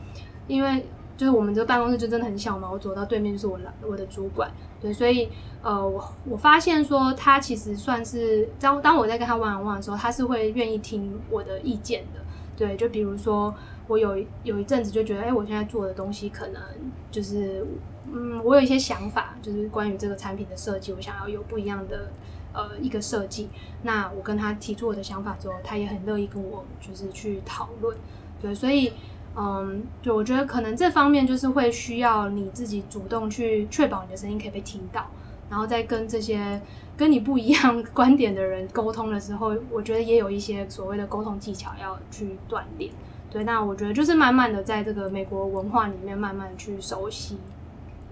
[0.47, 0.85] 因为。
[1.17, 4.51] 就是我们这个办公室就真的很小嘛，我走到对面就是我我的主管，
[4.81, 5.29] 对，所以
[5.61, 12.19] 呃，我我发现说他其实算是当当我在跟他玩玩的时候，他是会愿意听我的意见的，
[12.57, 13.55] 对，就比如说
[13.87, 16.61] 我有有一阵子就觉得，哎，我现在做的东西可能
[17.09, 17.65] 就是
[18.11, 22.11] 嗯，我有一些想法，就是关于这个产品的设计，我想要有不一样的
[22.51, 23.47] 呃一个设计，
[23.83, 27.95] 那我跟他提出我的想法之后，他也很乐意跟我就是去讨论，
[28.41, 28.91] 对，所以。
[29.37, 35.05] 嗯，对，我觉得可能这方面就是会需要你自己主动去确保你的声音可以被听到，
[35.49, 36.61] 然后在跟这些
[36.95, 42.89] 跟你不一样观点的人沟通的时候，我觉得也有一些所谓的沟通技巧要去锻炼。
[43.29, 47.37] 对，那我觉得就是慢慢的在这个美国文化里面慢慢去熟悉。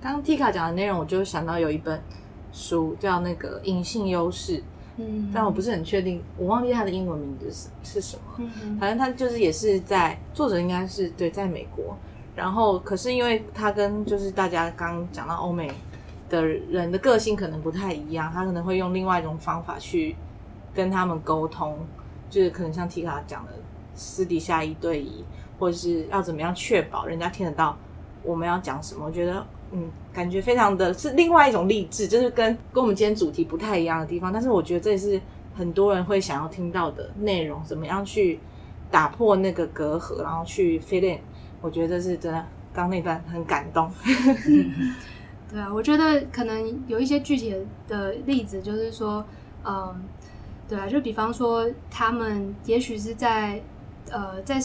[0.01, 2.01] 刚刚 Tika 讲的内容，我就想到有一本
[2.51, 4.57] 书叫那个《隐性优势》。
[4.97, 8.23] 嗯，但我不是很确定，我忘记他的英文名字是是什么。
[8.37, 11.97] 嗯，反正他就是也是在作者应该是对，在美国，
[12.35, 15.71] 然后可是因为他跟就是大家刚讲到欧美
[16.29, 20.15] 的人的个性可能不太一样，他可能会用另外一种方法去
[20.73, 21.77] 跟他们沟通，
[22.29, 23.51] 就是可能像 Tika 讲的
[23.95, 25.23] 私底下一对一，
[25.57, 27.75] 或者是要怎么样确保人家听得到
[28.23, 29.05] 我们要讲什么。
[29.05, 29.45] 我觉得。
[29.75, 34.31] 嗯，感觉非常的是另外一种励志，就是跟跟我们今天主题不太一样的地方。
[34.31, 35.19] 但是我觉得这也是
[35.55, 38.39] 很多人会想要听到的内容，怎么样去
[38.91, 41.19] 打破那个隔阂，然后去 fit in。
[41.59, 42.39] 我觉得这是真的，
[42.71, 43.91] 刚刚那段很感动。
[45.49, 47.55] 对啊，我觉得可能有一些具体
[47.87, 49.25] 的例子，就是说，
[49.65, 49.95] 嗯，
[50.69, 53.59] 对啊，就比方说他们也许是在
[54.11, 54.61] 呃在。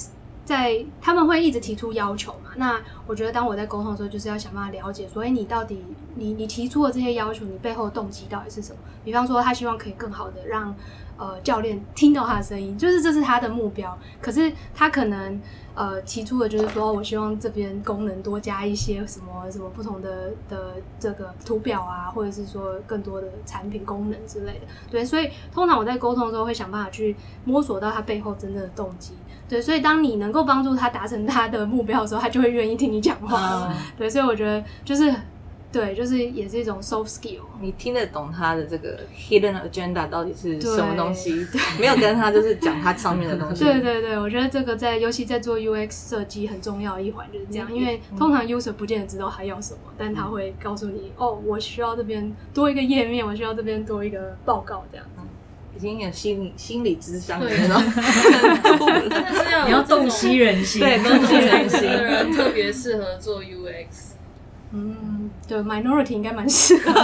[0.49, 2.53] 在他们会一直提出要求嘛？
[2.57, 5.85] 那我觉得当我在沟通的时候，就是要想办法了解，所以你到底
[6.15, 8.79] 你你提出的这些要求，你背后的动机到底是什么？
[9.05, 10.75] 比方说，他希望可以更好的让
[11.19, 13.99] 呃教练听到他的声音，就是这是他的目标。
[14.23, 15.39] 可是他可能
[15.75, 24.61] 呃提出的就是说，我希望这边功能多加一些什么什么不同的的这个图表啊，或者是说更多的产品功能之类的。
[24.91, 29.13] 对，所以通常我在沟通的时候会想办法去摸索到他背后真正的动机。
[29.49, 33.73] 对，所以当你能够帮助他达成他的目标的时候，他就会愿意听你讲话。
[33.97, 35.15] 对，所以我觉得就是
[35.71, 37.41] 对，就是也是一种 soft skill。
[37.61, 41.47] 你听得懂他的这个 hidden agenda 到底是什么东西？
[41.79, 43.65] 没有跟他就是讲他上面的东西。
[43.65, 55.18] 对对对，我觉得这个在尤其在做 UX 设计很重要的一环就是这样，因为通常 user 不见得知道他要什么，但他会告诉你，哦，我需要这边多一个页面，我需要这边多一个报告这样子。
[55.79, 57.81] 已经有心理心理智商的那种，
[59.09, 63.87] 真的是要你要洞悉人心，对，洞悉人心 的人特别适合做 UX。
[64.73, 67.01] 嗯，对，minority 应该蛮适合的。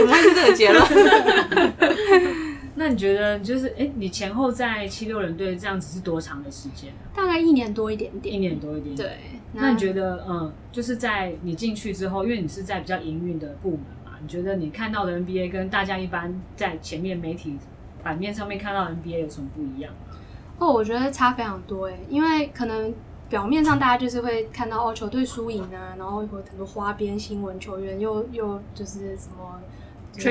[0.00, 0.82] 我们是这个结论。
[2.76, 6.90] 那你觉得，就是哎，你前后在七六人队这样子是多长的时间？
[7.14, 8.34] 大概一年多一点点。
[8.34, 9.08] 一年多一点点。
[9.08, 9.18] 对。
[9.52, 13.80] 那你觉得，嗯，就是在你进去之后，因为你是在比较营运的部门
[14.22, 17.58] 你觉得你看到的 NBA 跟大家一般在前面媒体
[18.02, 19.92] 版面上面看到的 NBA 有什么不一样？
[20.58, 22.94] 哦，我觉得差非常多哎，因为可能。
[23.28, 29.60] 表面上大家就是会看到哦，球队输赢啊，然后有很多花边新闻，球员又又就是什么，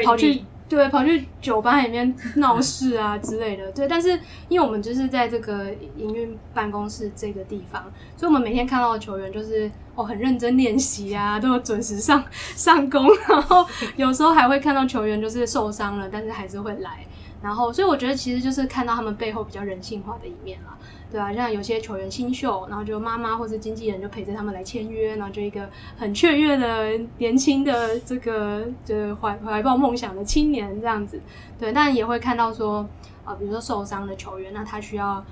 [0.04, 3.88] 跑去对跑去酒吧里面闹事啊之类的，对。
[3.88, 4.20] 但是
[4.50, 7.84] 因为我们就是在这个营运办公室这个地方，
[8.18, 12.24] 所以我们每天看到的球员就是哦很认真练习啊，都有准时上
[12.56, 13.64] 上工，然后
[13.96, 17.06] 有时候还会看到球员就是受伤了，但是还是会来。
[17.44, 20.76] 然后所以我觉得其实就是看到他们背后比较人性化的一面啦。
[21.16, 31.22] 对啊，像有些球员新秀，然后就妈妈或者经纪人就陪着他们来签约，然后就一个很雀跃的年轻的这个就是怀怀抱梦想的青年这样子。
[31.58, 32.86] 对，但也会看到说
[33.24, 35.24] 啊、比如说受伤的球员，那他需要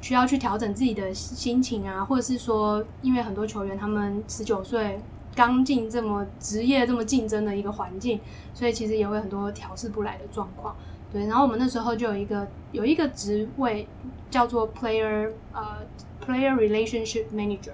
[0.00, 5.00] 需要去调整自己的心情啊，或者是说，因为很多球员他们十九岁
[5.34, 8.20] 刚进这么职业这么竞争的一个环境，
[8.52, 10.76] 所以其实也会很多调试不来的状况。
[11.14, 13.86] 对，然后我们那时候就有一个有一个职位
[14.28, 15.78] 叫做 player 呃
[16.20, 17.70] player relationship manager，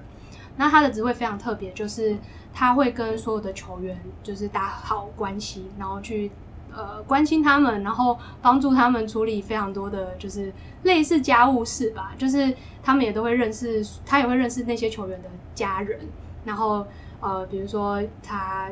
[0.59, 2.19] 那他的职位非常特别，就是
[2.53, 6.31] 他会跟所有的球员就是打好关系，然后去
[6.71, 15.99] 呃关心他们，然后帮助他们处理非常多的就是类似家务事吧，就是他们也都会认识，他也会认识那些球员的家人，
[16.45, 16.87] 然后
[17.21, 18.71] 呃比如说他。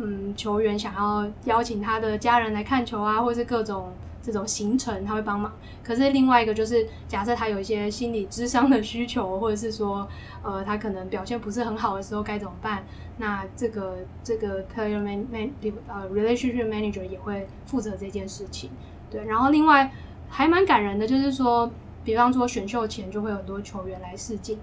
[0.00, 5.52] 嗯，球员想要邀请他的家人来看球啊，或是各种这种行程，他会帮忙。
[5.82, 10.08] 可是另外一个就是，假设他有一些心理智商的需求，或者是说，
[10.42, 12.84] 呃，他可能表现不是很好的时候该怎么办？
[13.18, 15.50] 那这个这个 player man man
[15.88, 18.70] 呃 relationship manager 也会负责这件事情。
[19.10, 19.92] 对，然后另外
[20.28, 21.70] 还蛮感人的，就是说，
[22.04, 24.58] 比方说选秀前就会有很多球员来试镜，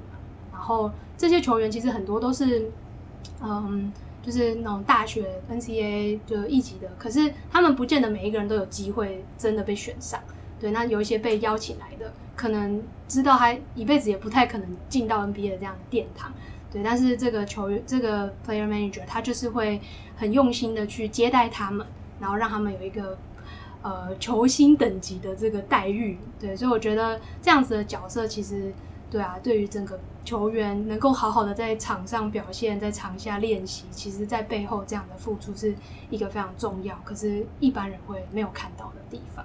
[0.51, 2.71] 然后这些球员其实很多都是，
[3.43, 3.91] 嗯。
[4.22, 10.20] 就是那种大学 NCAA 就一级的，可是他们不见得每一个人都有机会真的被选上。
[10.59, 16.34] 对，那有一些被邀请来的，可能知道他一辈子也不太可能进到 NBA 的这样的殿堂。
[16.72, 19.80] 对，但是这个球员，这个 player manager，他就是会
[20.17, 21.88] 很用心的去接待他们，
[22.20, 23.17] 然后让他们有一个
[23.82, 26.17] 呃球星等级的这个待遇。
[26.39, 28.74] 对，所以我觉得这样子的角色其实。
[29.12, 35.74] 对啊，对于整个球员能够好好的在场上表现，在场下练习，其实，在背后这样的付出是
[36.12, 39.43] 一个非常重要，可是一般人会没有看到的地方。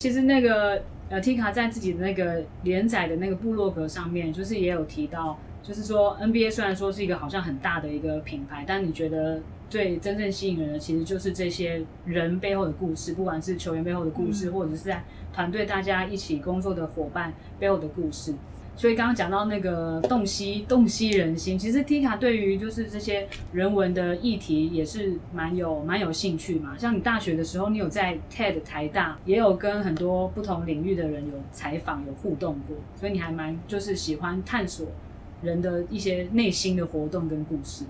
[0.00, 9.40] 其实那个呃，Tika 在自己的那个连载的那个部落格上面，就是也有提到，就是说 NBA 虽然说是一个好像很大的一个品牌，但你觉得
[9.70, 18.34] 最真正吸引人的，其实就是这些人背后的故事，不管是球员背后的故事，嗯、或者是在团队大家一起工作的伙伴背后的故事。
[18.74, 26.76] 所以刚刚讲到那个洞悉洞悉人心，其实 Tika 对于就是这些人文的议题也是蛮有蛮有兴趣嘛。
[26.76, 34.86] 像你大学的时候，你有在 TED 台大也有跟很多不同领域的人有采访有互动过，所以你还蛮就是喜欢探索
[35.42, 37.84] 人的一些内心的活动跟故事。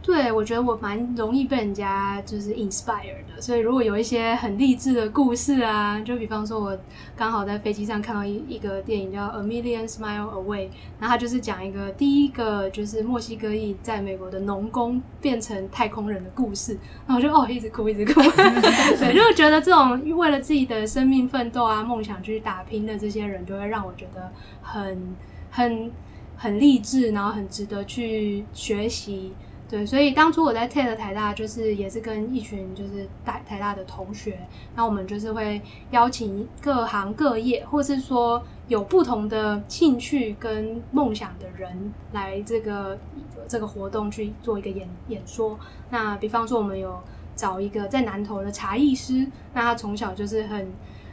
[0.00, 6.78] 对，我觉得我蛮容易被人家就是 inspire 的，所以如果有一些很励志的故事啊，就比方说我
[7.14, 10.68] 刚好在飞机上看到一一个电影叫《A Million Smile Away》，
[10.98, 18.22] 然后它就是讲一个第一个就是墨西哥裔在美国的农工变成太空人的故事，然后我就哦一直哭一直哭，
[18.98, 24.32] 对，就觉得这种为了自己的生命奋斗啊、梦想去打拼的这些人，就会让我觉得
[24.62, 25.14] 很
[25.50, 25.90] 很
[26.36, 29.34] 很励志，然后很值得去学习。
[29.70, 34.40] 对，所以当初我在 TED 台大，就是也是跟一群就是台台大的同学，
[34.74, 35.60] 那我们就是会
[35.90, 42.98] 邀请各行各业，或是说有不同的兴趣跟梦想的人来这个
[43.46, 45.58] 这个活动去做一个演演说。
[45.90, 46.98] 那比方说，我们有
[47.36, 50.66] 找一个在南投的茶艺师，那他从小就是很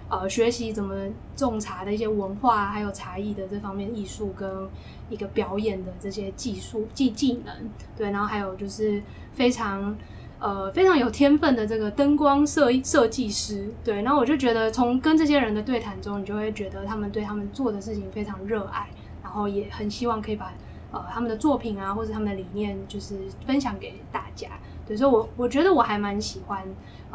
[0.09, 0.95] 呃学习怎么
[1.35, 4.67] 种茶的一些文化，还有茶艺的这方面艺术跟
[5.09, 7.53] 一个表演的这些技术技技能，
[7.97, 9.01] 对，然后还有就是
[9.33, 9.95] 非常
[10.39, 18.89] 呃非常有天分的这个灯光设设计师，对，然后我就觉得从跟这些人的对谈中，你就会觉得他们对他们做的事情非常热爱，
[19.23, 20.53] 然后也很希望可以把
[20.91, 24.49] 呃他们的作品啊或者他们的理念就是分享给大家。
[24.87, 26.63] 对，所以我我觉得我还蛮喜欢，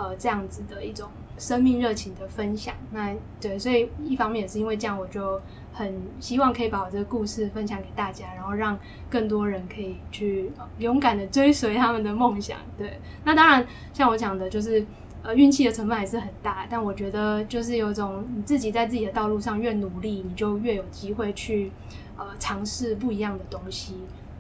[0.00, 2.74] 呃，这样子的一种生命热情的分享。
[2.90, 5.38] 那对，所以一方面也是因为这样，我就
[5.74, 8.78] 很希望可以把我这个故事分享给大家，然后让
[9.10, 12.56] 更多人可以去勇敢的追随他们的梦想。
[12.78, 14.86] 对，那当然像我讲的，就是
[15.22, 21.70] 呃运气的成分还是很大，但我觉得就是有种你自己在自己的道路上越努力，你就越有机会去
[22.16, 23.96] 呃尝试不一样的东西。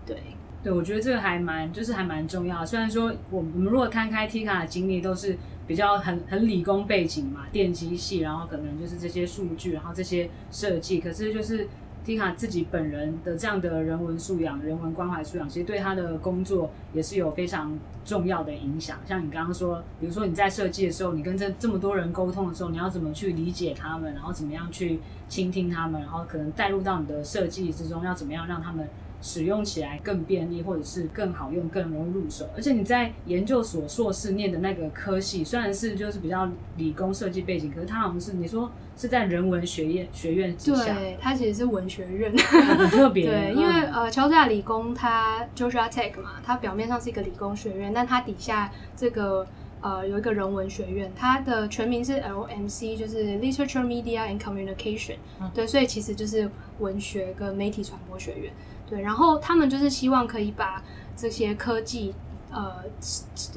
[0.06, 0.16] 对。
[0.62, 2.66] 对，我觉得这个还蛮，就是还蛮重要。
[2.66, 11.00] 虽然说我我们如果摊开 Tika 的经历，都是比较很很理工背景嘛，电机系，然后可能就是这些数据，然后这些设计。
[11.00, 11.66] 可是就是
[12.04, 18.98] Tika 自己本人的这样的人文素养、人文关怀素养，其实对他的工作也是有非常重要的影响。
[19.06, 28.86] 像你刚刚说，比如说你在设计的时候，你跟这这么多人沟通的时候，你要怎么去理解他们，然后怎么样去倾听他们，然后可能带入到你的设计之中，要怎么样让他们。
[29.22, 32.48] 使用起来更便利，或者是更好用、更容易入手。
[32.56, 43.26] 而且你在研究所硕士念的那个科系，虽然是就是比较理工设计背景，可是它好像是你说是在人文学院学院之下，对，它其实是文学院，很 特别。
[43.26, 49.46] 对，因为呃，乔治亚理工它 Georgia Tech 嘛，它表面上是一个理工学院，但它底下这个
[49.82, 55.50] 呃有一个人文学院，它的全名是 LMC，就是 Literature Media and Communication，嗯。
[55.54, 58.52] 对，所以其实就是文学跟媒体传播学院。
[58.90, 60.82] 对，然后他们就是希望可以把
[61.16, 62.12] 这些科技，
[62.50, 62.82] 呃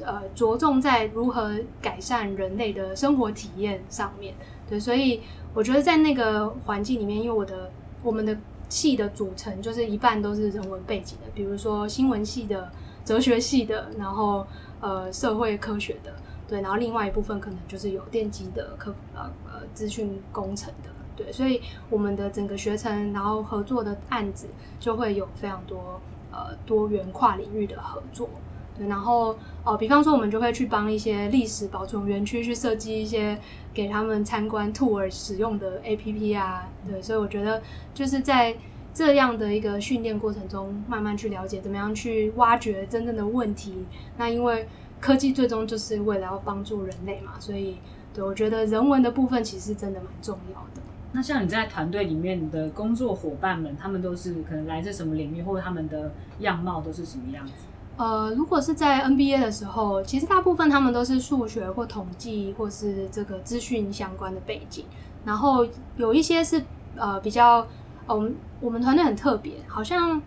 [0.04, 1.50] 呃，着重在如何
[1.82, 4.32] 改善人类的生活体验上面。
[4.70, 5.20] 对，所以
[5.52, 7.72] 我觉得在那个环境里面，因为我的
[8.04, 12.70] 我们的系的组成就是一半都是人文背景的，比如说新闻系的、
[13.04, 14.46] 哲学系的，然后
[14.80, 16.14] 呃社会科学的，
[16.46, 20.90] 对，然后另外一部分可能就是有电机的科呃呃资讯工程的。
[21.16, 21.60] 对，所以
[21.90, 24.48] 我们的整个学程，然后合作的案子
[24.80, 26.00] 就会有非常多
[26.32, 28.28] 呃多元跨领域的合作。
[28.76, 33.38] 对，然后哦、比方说我们就会去帮一些历史保存园区去设计一些
[33.72, 36.68] 给他们参观 tour 使用的 APP 啊。
[36.86, 37.62] 对，所以我觉得
[37.94, 38.56] 就是在
[38.92, 43.86] 这样的一个训练过程中，慢慢去了解怎么样去挖掘真正的问题。
[44.16, 44.66] 那因为
[45.00, 47.78] 科技最终就是为了要帮助人类嘛，所以
[48.12, 50.82] 对我觉得人文的部分其实真的蛮重要的。
[51.16, 57.52] 那像你在团队里面的工作伙伴们，他们都是可能来自什么领域，或者他们的样貌都是什么样子？
[57.96, 64.86] 呃，如果是在 NBA 的时候，其实大部分他们都是数学或统计，或是这个资讯相关的背景。
[65.24, 65.64] 然后
[65.96, 66.60] 有一些是
[66.96, 67.64] 呃比较，
[68.06, 70.20] 呃、我们我们团队很特别，好像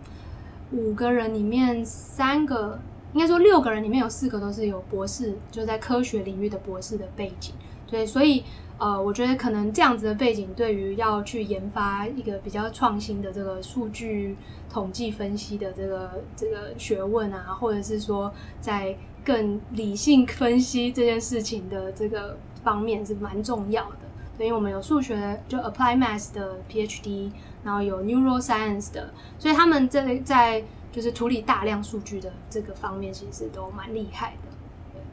[0.72, 2.80] 五个人里面三个，
[3.12, 7.54] 应该说六个人里面有四个都是有博士，就在科学领域的博士的背景。
[7.90, 8.44] 对，所以。
[8.80, 14.36] 呃，我觉得可能这样子的背景，对于要去研发一个比较创新的这个数据
[14.70, 23.98] 统计分析的这个这个学问啊，或者是说在更理性分析这件事情的这个方面是蛮重要的。
[24.36, 27.32] 所以我们有数学就 Apply Math 的 PhD，
[27.64, 30.62] 然后有 Neuroscience 的，所以他们在在
[30.92, 34.47] 就是处理大量数据的这个方面，其实都蛮厉害的。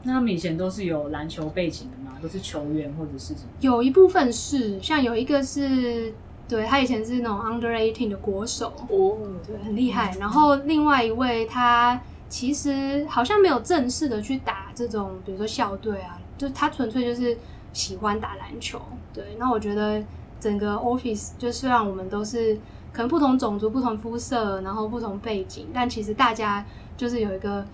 [0.06, 2.16] 那他们以前都是有篮球背景的吗？
[2.22, 3.48] 都是球员或者是什么？
[3.60, 6.14] 有一部分是，像有一个是，
[6.48, 10.16] 对，他以前是那种 Under Eighteen 的国手哦，对，很厉害。
[10.20, 17.36] 然后另外一位他其实好像没有正式的去打这种，比如说校队啊，就他纯粹就是
[17.72, 18.80] 喜欢打篮球。
[19.12, 20.00] 对，那我觉得
[20.38, 22.54] 整个 Office 就虽然我们都是
[22.92, 26.64] 可能不同种族、不同肤色，然后不同背景，但其实大家
[26.96, 27.66] 就是有一个。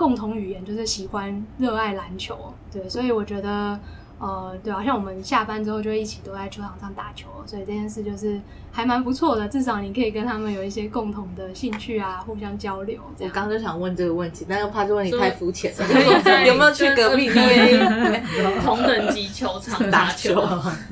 [0.00, 3.78] 共同语言就是喜欢、热爱篮球，对，所以我觉得，
[4.18, 8.40] 呃，对，好像我们下班之后就一起都在球场上打球，所以这件事就是
[8.72, 12.98] 还蛮不错的，至少你可以跟他们有一些共同的兴趣啊，互相交流。
[13.18, 15.84] 我刚刚就想问这个问题，但又怕这问题太肤浅了，
[16.48, 20.34] 有没有去隔壁 NBA 同等级球场打球？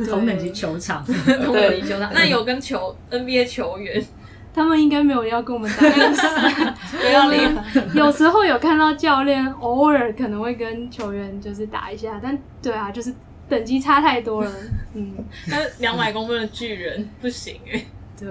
[0.07, 1.03] 同等级球场，
[1.47, 4.05] 同等级球场，那有跟球 NBA 球员？
[4.59, 6.27] 他们应该没有要跟我们打官司，
[6.99, 7.39] 不要理。
[7.95, 13.15] 有时候有看到教练偶尔可能会跟球员就是打一下，但对啊，就是
[13.49, 14.53] 等级差太多了。
[14.95, 15.15] 嗯，
[15.49, 17.85] 但是两百公分的巨人不行哎。
[18.19, 18.29] 对，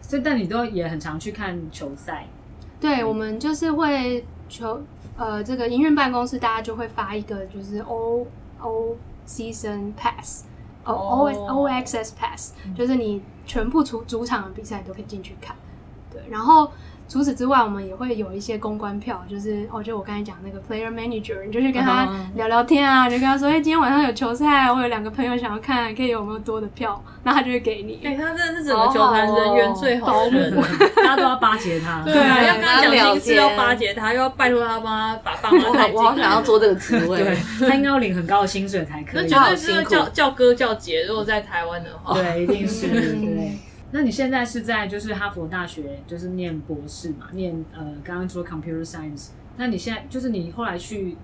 [0.00, 2.24] 所以但你都也很常去看球赛。
[2.80, 4.80] 对，我们就是会球
[5.16, 8.24] 呃，这个营运办公室大家就会发一个就是 all
[8.62, 8.94] all
[9.26, 10.44] season pass。
[10.92, 15.56] O O O Access Pass，就是你全部主主场的比赛都可以进去看。
[16.10, 16.70] 对，然后。
[17.08, 23.10] 除此之外，我们也会有一些公关票，就是哦，就我刚才讲那个 player manager，你就去跟他聊聊天啊，uh huh.
[23.10, 27.02] 就跟他说，哎、欸，今天晚上有球赛，我有两个朋友想要看，可以有没有多的票？
[27.24, 28.00] 那他就会给你。
[28.04, 30.54] 哎、欸，他真的是整个球坛人缘最好的人，
[30.96, 32.02] 大家都要巴结他。
[32.04, 35.94] 对啊，要跟他讲心事，要巴结他，又要拜托他帮他把爸妈带进。
[35.94, 39.22] 我好想要做这个职位，对，他应该要领很高的薪水才可以。
[39.22, 43.58] 那绝对是叫叫哥叫姐，如果在台湾的话，对，一定是对。
[43.90, 47.28] 那你现在是在就是哈佛大学就是念博士嘛？
[47.32, 49.28] 念呃刚刚说 computer science。
[49.56, 51.16] 那你现在就是你后来去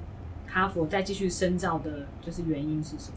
[0.47, 3.17] 哈佛再继续深造的，就是原因是什么？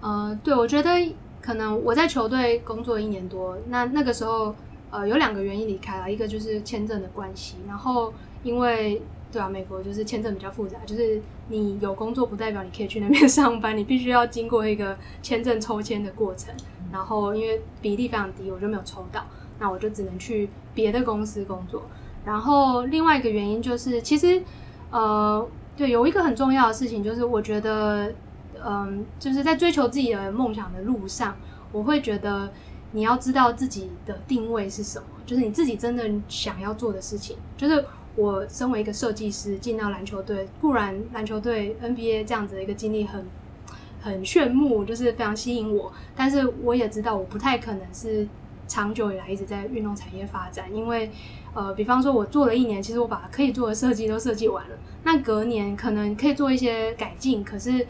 [0.00, 4.54] 呃，对，我觉得可能我在球队工作一年多，那那个时候
[4.90, 8.12] 呃有两个原因离开了，一个就是签证的关系，然后
[8.42, 16.52] 因为对啊，美国就是签证比较复杂，就是你有工作不代表你可以去那边上班，你必须要经过一个签证抽签的过程。
[16.92, 19.24] 然后因为比例非常低，我就没有抽到，
[19.58, 21.82] 那我就只能去别的公司工作。
[22.24, 24.42] 然后另外一个原因就是，其实
[24.90, 28.12] 呃，对，有一个很重要的事情，就是我觉得，
[28.64, 31.36] 嗯、就是在追求自己的梦想的路上，
[31.72, 32.50] 我会觉得
[32.92, 37.36] 你要知道自己的定位是什么，就是你自己真的想要做的事情。
[37.56, 37.84] 就是
[38.16, 43.24] 我身为一个设计师进到篮球队，固然篮球队 NBA 这样子的一个经历很。
[44.00, 48.26] 很炫目，就是非常吸引我，但是我也知道我不太可能是
[48.66, 51.10] 长久以来一直在运动产业发展，因为
[51.52, 57.86] 呃，比方说我做了一年，其实我把可以做的设计都设计完了，那隔年可能可以做一些改进，可是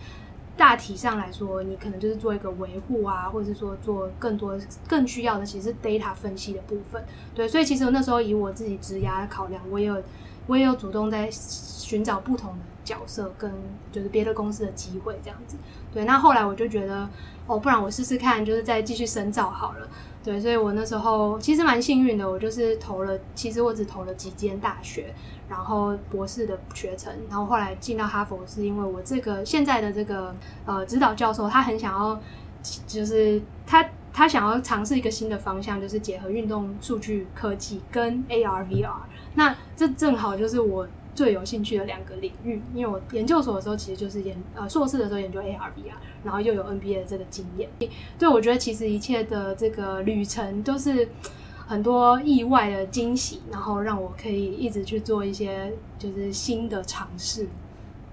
[0.56, 4.58] 大体上来说，你可能就是做一个维护啊，或者是说做更多
[4.88, 7.02] 更需要的，其实是 data 分析的部分。
[7.34, 10.02] 对，所以其实我那时候以我自己职涯考量，我也有
[10.50, 13.52] 我也有主动在寻找不同的角色跟
[13.92, 15.56] 就是别的公司的机会这样子。
[15.94, 17.08] 对，那后来我就觉得，
[17.46, 19.88] 哦，不然我试试看，就是再继续深造好了。
[20.24, 25.14] 对，所以我那时候其实蛮幸运的，我就是投了，其实我只投了几间大学，
[25.48, 30.34] 然后博士的学程，然后后来进到哈佛，是因为我这个现在的这个
[30.66, 32.20] 呃指导教授，他很想要，
[32.88, 38.90] 就是他他想要尝试一个新的方向，就是结合运动数据科技跟 AR VR，
[39.34, 40.88] 那这正好就是我。
[41.12, 45.92] 最有兴趣的两个领域，因为我研究所的时候其实就是研呃硕士的时候研究 AR VR，
[46.24, 47.68] 然后又有 NBA 的这个经验，
[48.16, 51.08] 对，我觉得其实一切的这个旅程都是
[51.66, 57.48] 很多意外的惊喜，然后让我可以一直去做一些就是新的尝试，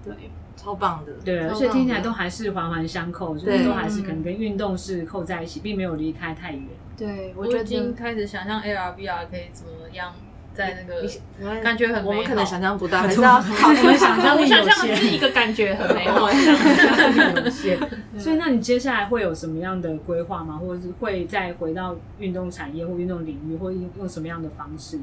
[0.04, 0.12] 对，
[0.56, 6.62] 超棒的，对，而且听起来都还是环环相扣，就是都还是可能跟运动是扣在一起，并没有离开太远。
[6.96, 10.12] 对，我已经开始想象 AR VR 可以怎么样。
[10.58, 17.78] 在那个感觉很美好，我们可能想象不到，还是要靠，我们想象力有限，是一个感觉很美好， 想象力有限。
[18.18, 20.58] 所以，那你接下来会有什么样的规划吗？
[20.60, 24.98] 或者是会再回到运动产业或运动领域，或用用什么样的方式？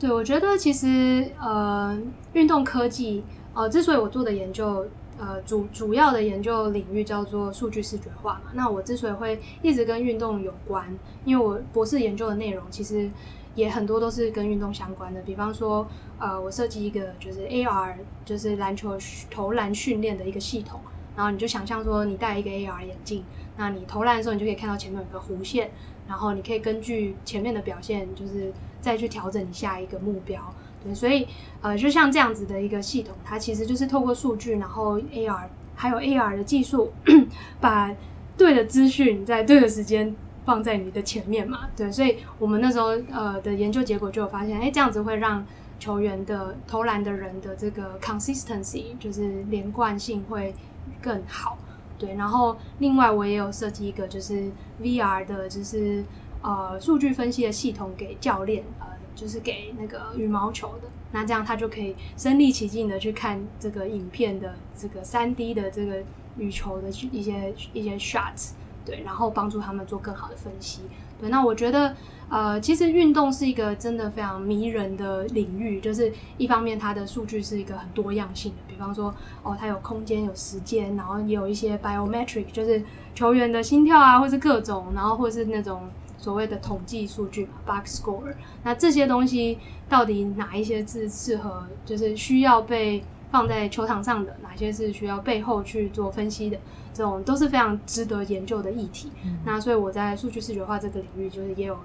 [0.00, 1.96] 对，我觉得其实呃，
[2.32, 3.22] 运动科技
[3.54, 4.88] 呃，之所以我做的研究
[5.20, 10.92] 呃主主要的研究领域叫做数据视觉化嘛，那我之所以会一直跟运动有关，
[11.24, 13.08] 因为我博士研究的内容其实。
[13.56, 15.84] 也很多都是跟运动相关的，比方说，
[16.20, 17.94] 呃，我设计一个就是 AR，
[18.24, 18.96] 就是篮球
[19.30, 20.78] 投篮训练的一个系统，
[21.16, 23.24] 然后你就想象说，你戴一个 AR 眼镜，
[23.56, 25.70] 那你投篮的时候，你就可以看到前面有个弧线，
[26.06, 30.40] 然后你可以根据前面的表现，就是再去调整你下一个目标。
[30.84, 31.26] 对，所以，
[31.62, 36.92] 呃，就像这样子的一个系统，它其实就是透过数据，然后 AR 还有 AR 的技术，
[37.58, 37.90] 把
[38.36, 40.14] 对的资讯在对的时间。
[40.46, 45.44] 放在你的前面嘛，对，所以我们那时候呃的研究结果就有发现，哎，这样子会让
[45.80, 50.54] 球员的投篮的人的这个 consistency 就是连贯性会
[51.02, 51.58] 更好，
[51.98, 52.14] 对。
[52.14, 54.48] 然后另外我也有设计一个就是
[54.80, 56.04] VR 的，就是
[56.42, 58.86] 呃数据分析的系统给教练，呃，
[59.16, 66.04] 就是给那个羽毛球的，那这样他就可以身临其境的去看这个影片的这个三 D 的这个
[66.38, 68.52] 羽球的一些一些 shots。
[68.86, 70.82] 对，然后帮助他们做更好的分析。
[71.20, 71.96] 对，那我觉得，
[72.28, 75.80] 呃，其实运动是一个真的非常迷人的领域。
[75.80, 79.12] 就是一方面，它的数据是一个很多样性的，比方说，
[79.42, 82.82] 哦，它有空间、有时间，然后也有一些 biometric，就是
[83.14, 88.34] 球员的心跳啊，或是各种，然后或是那种所谓的统计数据，box score。
[88.62, 89.58] 那这些东西
[89.88, 96.58] 到底哪一些是适合，就是需要被放在球场上的，哪些是需要背后去做分析的？
[96.96, 99.10] 这种都是非常值得研究的议题。
[99.24, 101.76] 嗯、那所以我在数据视觉化这个领域，就是也有，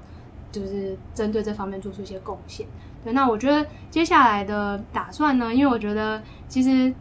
[0.52, 2.66] 就是针对这方面做出一些贡献。
[3.04, 6.94] 对，那我觉得接下来的打算呢，因为我觉得其实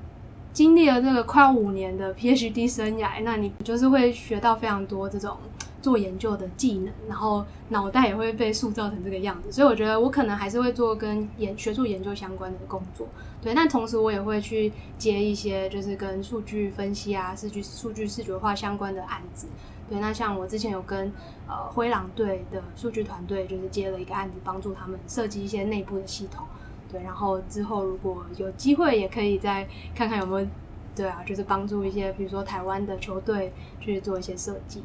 [0.52, 5.36] 经历了这个快五年的 PhD 生涯，那你就是会学到非常多这种
[5.82, 9.50] 做研究的技能，然后脑袋也会被塑造成这个样子。
[9.50, 13.06] 所以我觉得我可能还是会做跟研学术研究相关的工作，
[13.40, 13.54] 对。
[13.54, 19.46] 但同时我也会去接一些就是跟数据分析啊、数据数据视觉化相关的案子。
[19.88, 21.12] 对，那像我之前有跟
[21.48, 26.46] 呃灰狼队的数据团队，就是接了一个案子，帮助他们设计一些内部的系统。
[26.92, 30.46] 对，然后之后如果有机会，也可以再看看有没有，
[30.94, 34.82] 对啊，就是帮助一些比如说台湾的球队去做一些设计。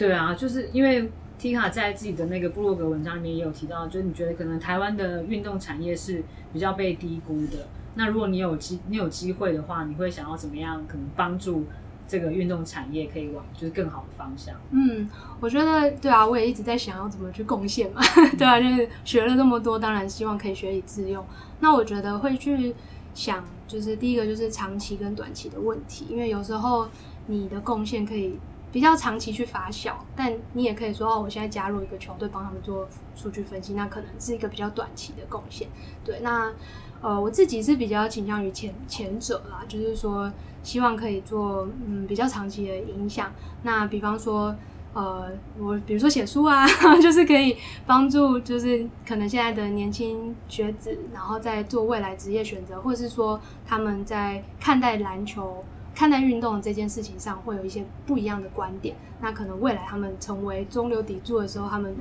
[0.00, 6.22] 对啊，就是因为 Tika 在自己的那个部落格文章里面也有提到，就是你觉得可能台湾的运动产业是
[6.54, 7.68] 比较被低估的。
[7.96, 10.82] 那如果你有机你有机会的话，你会想要怎么样？
[10.88, 11.66] 可能帮助。
[12.08, 14.52] 这个运动产业可以往就是更好的方向。
[14.72, 18.02] 嗯，我觉得对啊，我也一直在想要怎么去贡献嘛。
[18.36, 21.24] 对啊，就是学了这么多，当然希望可以学以致用。
[21.60, 22.74] 那我觉得会去
[23.14, 26.88] 想，就是第一个就是长期跟短期的问题，因为有时候
[27.28, 28.36] 你的贡献可以
[28.72, 35.68] 比较长期去发酵，但你也可以说哦，我现在加入一个球队帮他们做数据分析，那可能是一个比较短期的贡献。
[36.04, 36.52] 对，那
[37.00, 40.30] 呃，我自己是比较倾向于前前者啦，就是说。
[40.62, 43.32] 希望可以做嗯比较长期的影响。
[43.62, 44.54] 那比方说，
[44.92, 45.26] 呃，
[45.58, 46.66] 我比如说写书啊，
[47.00, 47.56] 就是可以
[47.86, 55.64] 帮助，就是可能现在的年轻学子，然后在做未来职业选择，或者是说他们在看待篮球、
[55.94, 58.96] 看待运动这件事情上，会有一些不一样的观点。
[59.20, 61.94] 那可能未来他们成为中流砥柱的时候，他们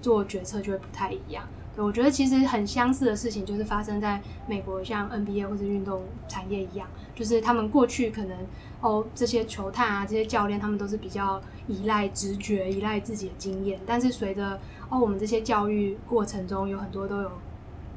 [0.00, 1.44] 做决策就会不太一样。
[1.76, 6.86] 我觉得其实很相似的事情，就是发生在美国，像 NBA 或者运动产业一样，
[7.16, 8.38] 就是他们过去可能
[8.80, 13.80] 哦这些球探啊，这些教练，他们都是比较依赖直觉、依赖自己的经验。
[13.84, 17.32] 但是随着哦我们这些教育过程中，有很多都有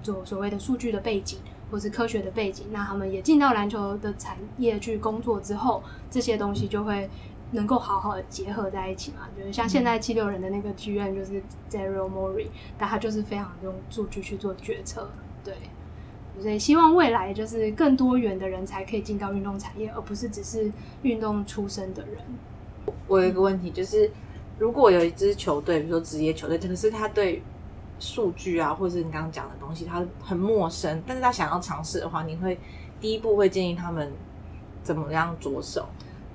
[0.02, 1.38] 做所谓的数据的背景，
[1.72, 7.10] 或是科学的背景，那他们也进到篮球的产业去工作之后，这些东西就会。
[7.52, 9.20] 能够好好的结合在一起嘛？
[9.38, 11.42] 就是像现在七六人的那个剧院就是
[11.72, 12.48] Daryl Morey，
[12.78, 15.10] 但他就是非常用数据去做决策，
[15.46, 15.54] 对。
[16.42, 20.70] 所以希望未来就是更多元的人才可以进到运动产业，而不是只是
[21.04, 22.18] 运动出身的人。
[23.08, 24.12] 我有一个问题，就是
[24.60, 27.42] 如果有一支球队，比如说职业球队，可是他对
[28.00, 32.60] 数据啊，或者是你刚刚讲的东西，他很陌生，但是他想要尝试的话，你会
[33.00, 34.12] 第一步会建议他们
[34.84, 35.86] 怎么样着手？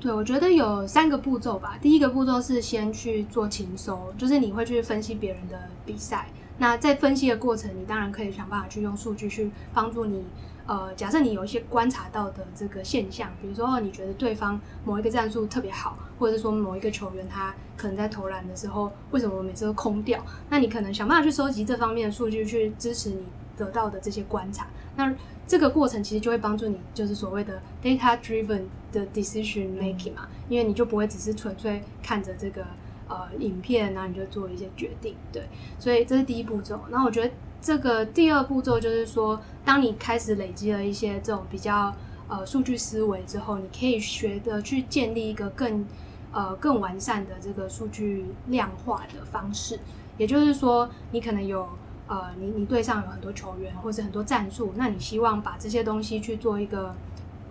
[0.01, 1.79] 对，我觉得有三个步骤吧。
[1.81, 6.27] 第一个步骤是先去做情搜，就是你会去分析别人的比赛。
[6.59, 10.25] 那在分析的过程，你当然可以想办法去用数据去帮助你。
[10.67, 20.25] 呃，假设你有一些观察到的这个现象，比如说你觉得对方某一个战术特别好，或者是说某一个球员他可能在投篮的时候，为什么每次都空掉？
[20.49, 23.25] 那你可能想办法去收集这方面的数据，去支持你
[23.57, 24.67] 得到的这些观察。
[24.95, 25.13] 那
[25.47, 32.65] 这个过程其实就会帮助你，就是所谓的 data driven 的 decision making 嘛，因为你就不会只是纯粹看着这个
[33.09, 35.43] 呃影片，然后你就做一些决定，对，
[35.79, 36.79] 所以这是第一步骤。
[36.89, 37.31] 那我觉得
[37.63, 41.95] 这个第二步骤就是说，当你开始累积了一些这种比较
[42.29, 45.87] 呃数据思维之后，你可以学着去建立一个更
[46.33, 49.79] 呃更完善的这个数据量化的方式，
[50.19, 51.69] 也就是说，你可能有。
[52.09, 56.95] 呃，你你队上有很多球员，或者很多战术，那你希望把这些东西去做一个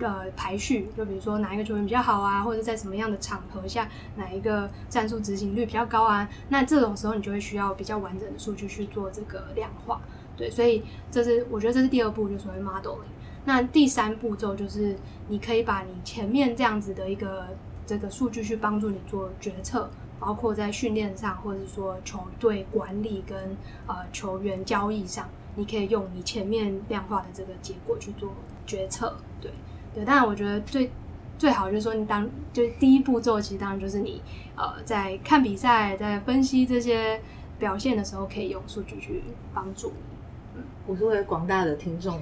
[0.09, 6.29] 呃排序，就比如说哪一个球员比较好啊，或者在什么样的场合下，哪一个战术执行率比较高啊？
[6.49, 10.01] 那这种时候你就会需要比较完整的数据去做这个量化，
[10.37, 13.11] 对，所以这是我觉得这是第二步，就所谓 modeling。
[13.45, 14.95] 那第三步骤就是
[15.27, 17.47] 你可以把你前面这样子的一个
[17.85, 19.89] 这个数据去帮助你做决策。
[20.23, 28.31] 包括在训练上，或者是说球队管理跟呃球员交易上，你可以用你前面量化的这个结果去做
[28.67, 29.15] 决策。
[29.41, 29.51] 对
[29.93, 30.89] 对，当然我觉得最
[31.37, 34.21] 最好就是说，你当就是第一步骤，其实当然就是你
[34.55, 37.19] 呃在看比赛、在分析这些
[37.59, 39.23] 表现的时候，可以用数据去
[39.53, 39.93] 帮助。
[40.55, 42.19] 嗯，我是为广大的听众。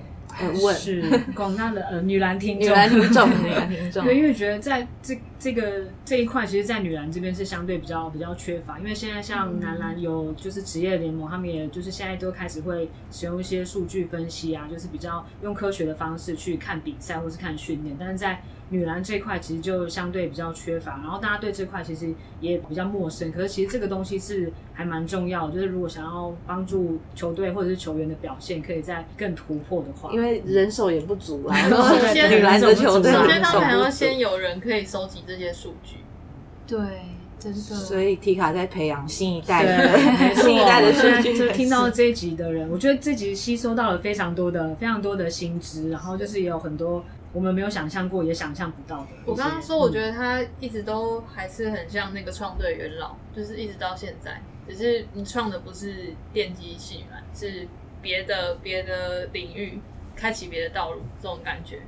[0.61, 1.03] 问是
[1.36, 4.03] 广大的呃女篮听众，女篮听众，女篮听众。
[4.03, 8.77] 对，因为觉得在这这个这一块，其实，在女篮这边是相对比较比较缺乏。
[8.80, 17.95] 因为现在像男篮有就是职业联盟，他们也就是现在都开始会使用一些数据分析啊，就是比较用科学的方式去看比赛或是看训练。
[17.99, 23.32] 但是在女篮这一块其实就相对比较缺乏，然后大家对这块其实也比较陌生。
[23.32, 31.57] 可是其实这个东西是还蛮重要的，就是如果想要帮助球队或者是球员的表现，可以再更突破的话，因为人手也不足啊。
[31.57, 35.97] 然后先女篮的球队，首先他们还要先有人可以收集这些数据。
[36.67, 36.78] 对。
[37.41, 39.97] 真的，所以 Tika 在培养新一代的
[40.36, 41.38] 新一代的数据。
[41.38, 47.01] 就听到这一集的人，我觉得这集吸收到了非常多的、非常多的新知，然后就是也有很多
[47.32, 49.07] 我们没有想象过也想象不到的。
[49.25, 57.67] 我刚刚说，我觉得他一直都还是很像那个创队元老，就是一直到现在，只是你创的不是电机系嘛，是
[58.01, 59.80] 别的别的领域，
[60.15, 61.82] 开启别的道路，这种感觉。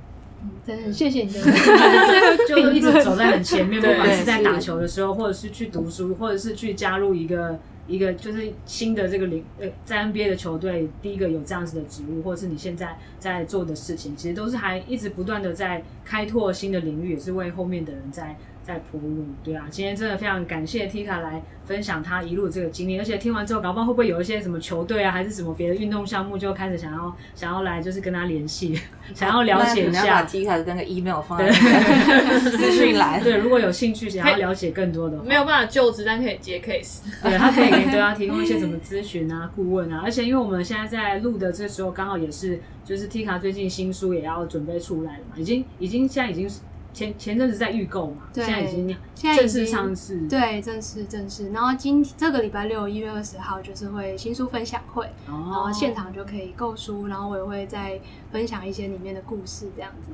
[0.43, 1.41] 嗯，真的很谢谢你的，
[2.47, 7.59] 就一直走在很前面，不管是在打球的时候，或者是去读书，或者是去加入一个。
[7.87, 19.25] 一个就是新的这个领呃，在 NBA 的球队，第一个有这样子的职务，或者是你现在在做的事情，其实都是还一直不断的在开拓新的领域，也是为后面的人在在铺路。
[19.43, 28.79] 对啊，今天真的非常感谢 Tika 来分享他一路这个经历，而且听完之后，搞不好会不会有一些什么球队啊，还是什么别的运动项目，就开始想要想要来就是跟他联系，
[29.13, 30.21] 想要了解一下。
[30.21, 33.23] 把 Tika 的那个 email 放在资 讯栏。
[33.23, 36.99] 对，如果有兴趣想要了解更多的话，没有办法就职，但可以接 case。
[37.21, 37.91] 对，他可以给。
[37.91, 46.49] 对啊，提供一些什么咨询啊、顾问啊，而且因为我们现在在录的这时候，刚好也是就是 Tika 最近新书也要准备出来了嘛，已经已经现在已经
[46.93, 51.49] 前前阵子在预购嘛，对，现在已经现在正式上市，对，正式正式。
[51.51, 57.99] 然后今这个礼拜六一月二十号就是会新书分享会，哦、然后现场就可以购书，然后我也会再
[58.31, 60.11] 分享一些里面的故事这样子。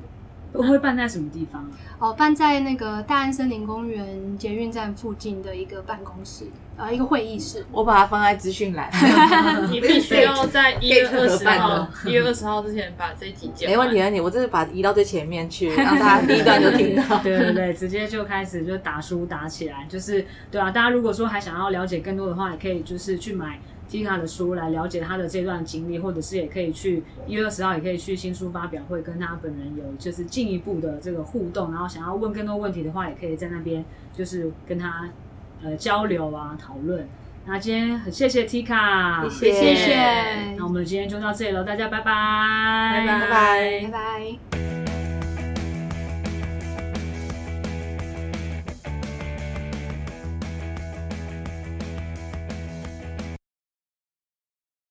[0.53, 1.69] 会会办在什么地方？
[1.99, 6.45] 哦，办在那个大安森林公园捷运站附近的一个办公室，
[6.77, 7.65] 呃，一个会议室。
[7.71, 8.89] 我把它放在资讯栏。
[9.71, 13.69] 你必须要在一月二十号，一月二十号之前把这一集剪。
[13.69, 14.21] 没问题，问题。
[14.21, 17.17] 我这是把移到最前面去，让大家第一段就听到。
[17.23, 20.71] 对对对，直接就开始就打书打起来，就是对啊。
[20.71, 23.59] 大家如果说还想要了解更多的话，也可以就是去买。
[23.89, 33.83] Tika 的书来了解他的这段经历，或者是也可以去一月二十号也可以去新书发表会跟他本人有就是进一步的这个互动，然后想要问更多问题的话，也可以在那边
[34.13, 35.09] 就是跟他
[35.63, 37.07] 呃交流啊讨论。
[37.45, 40.55] 那今天很谢谢 Tika，谢谢谢谢。
[40.57, 43.81] 那我们今天就到这里了，大家拜拜，拜拜拜拜。
[43.83, 44.86] 拜拜。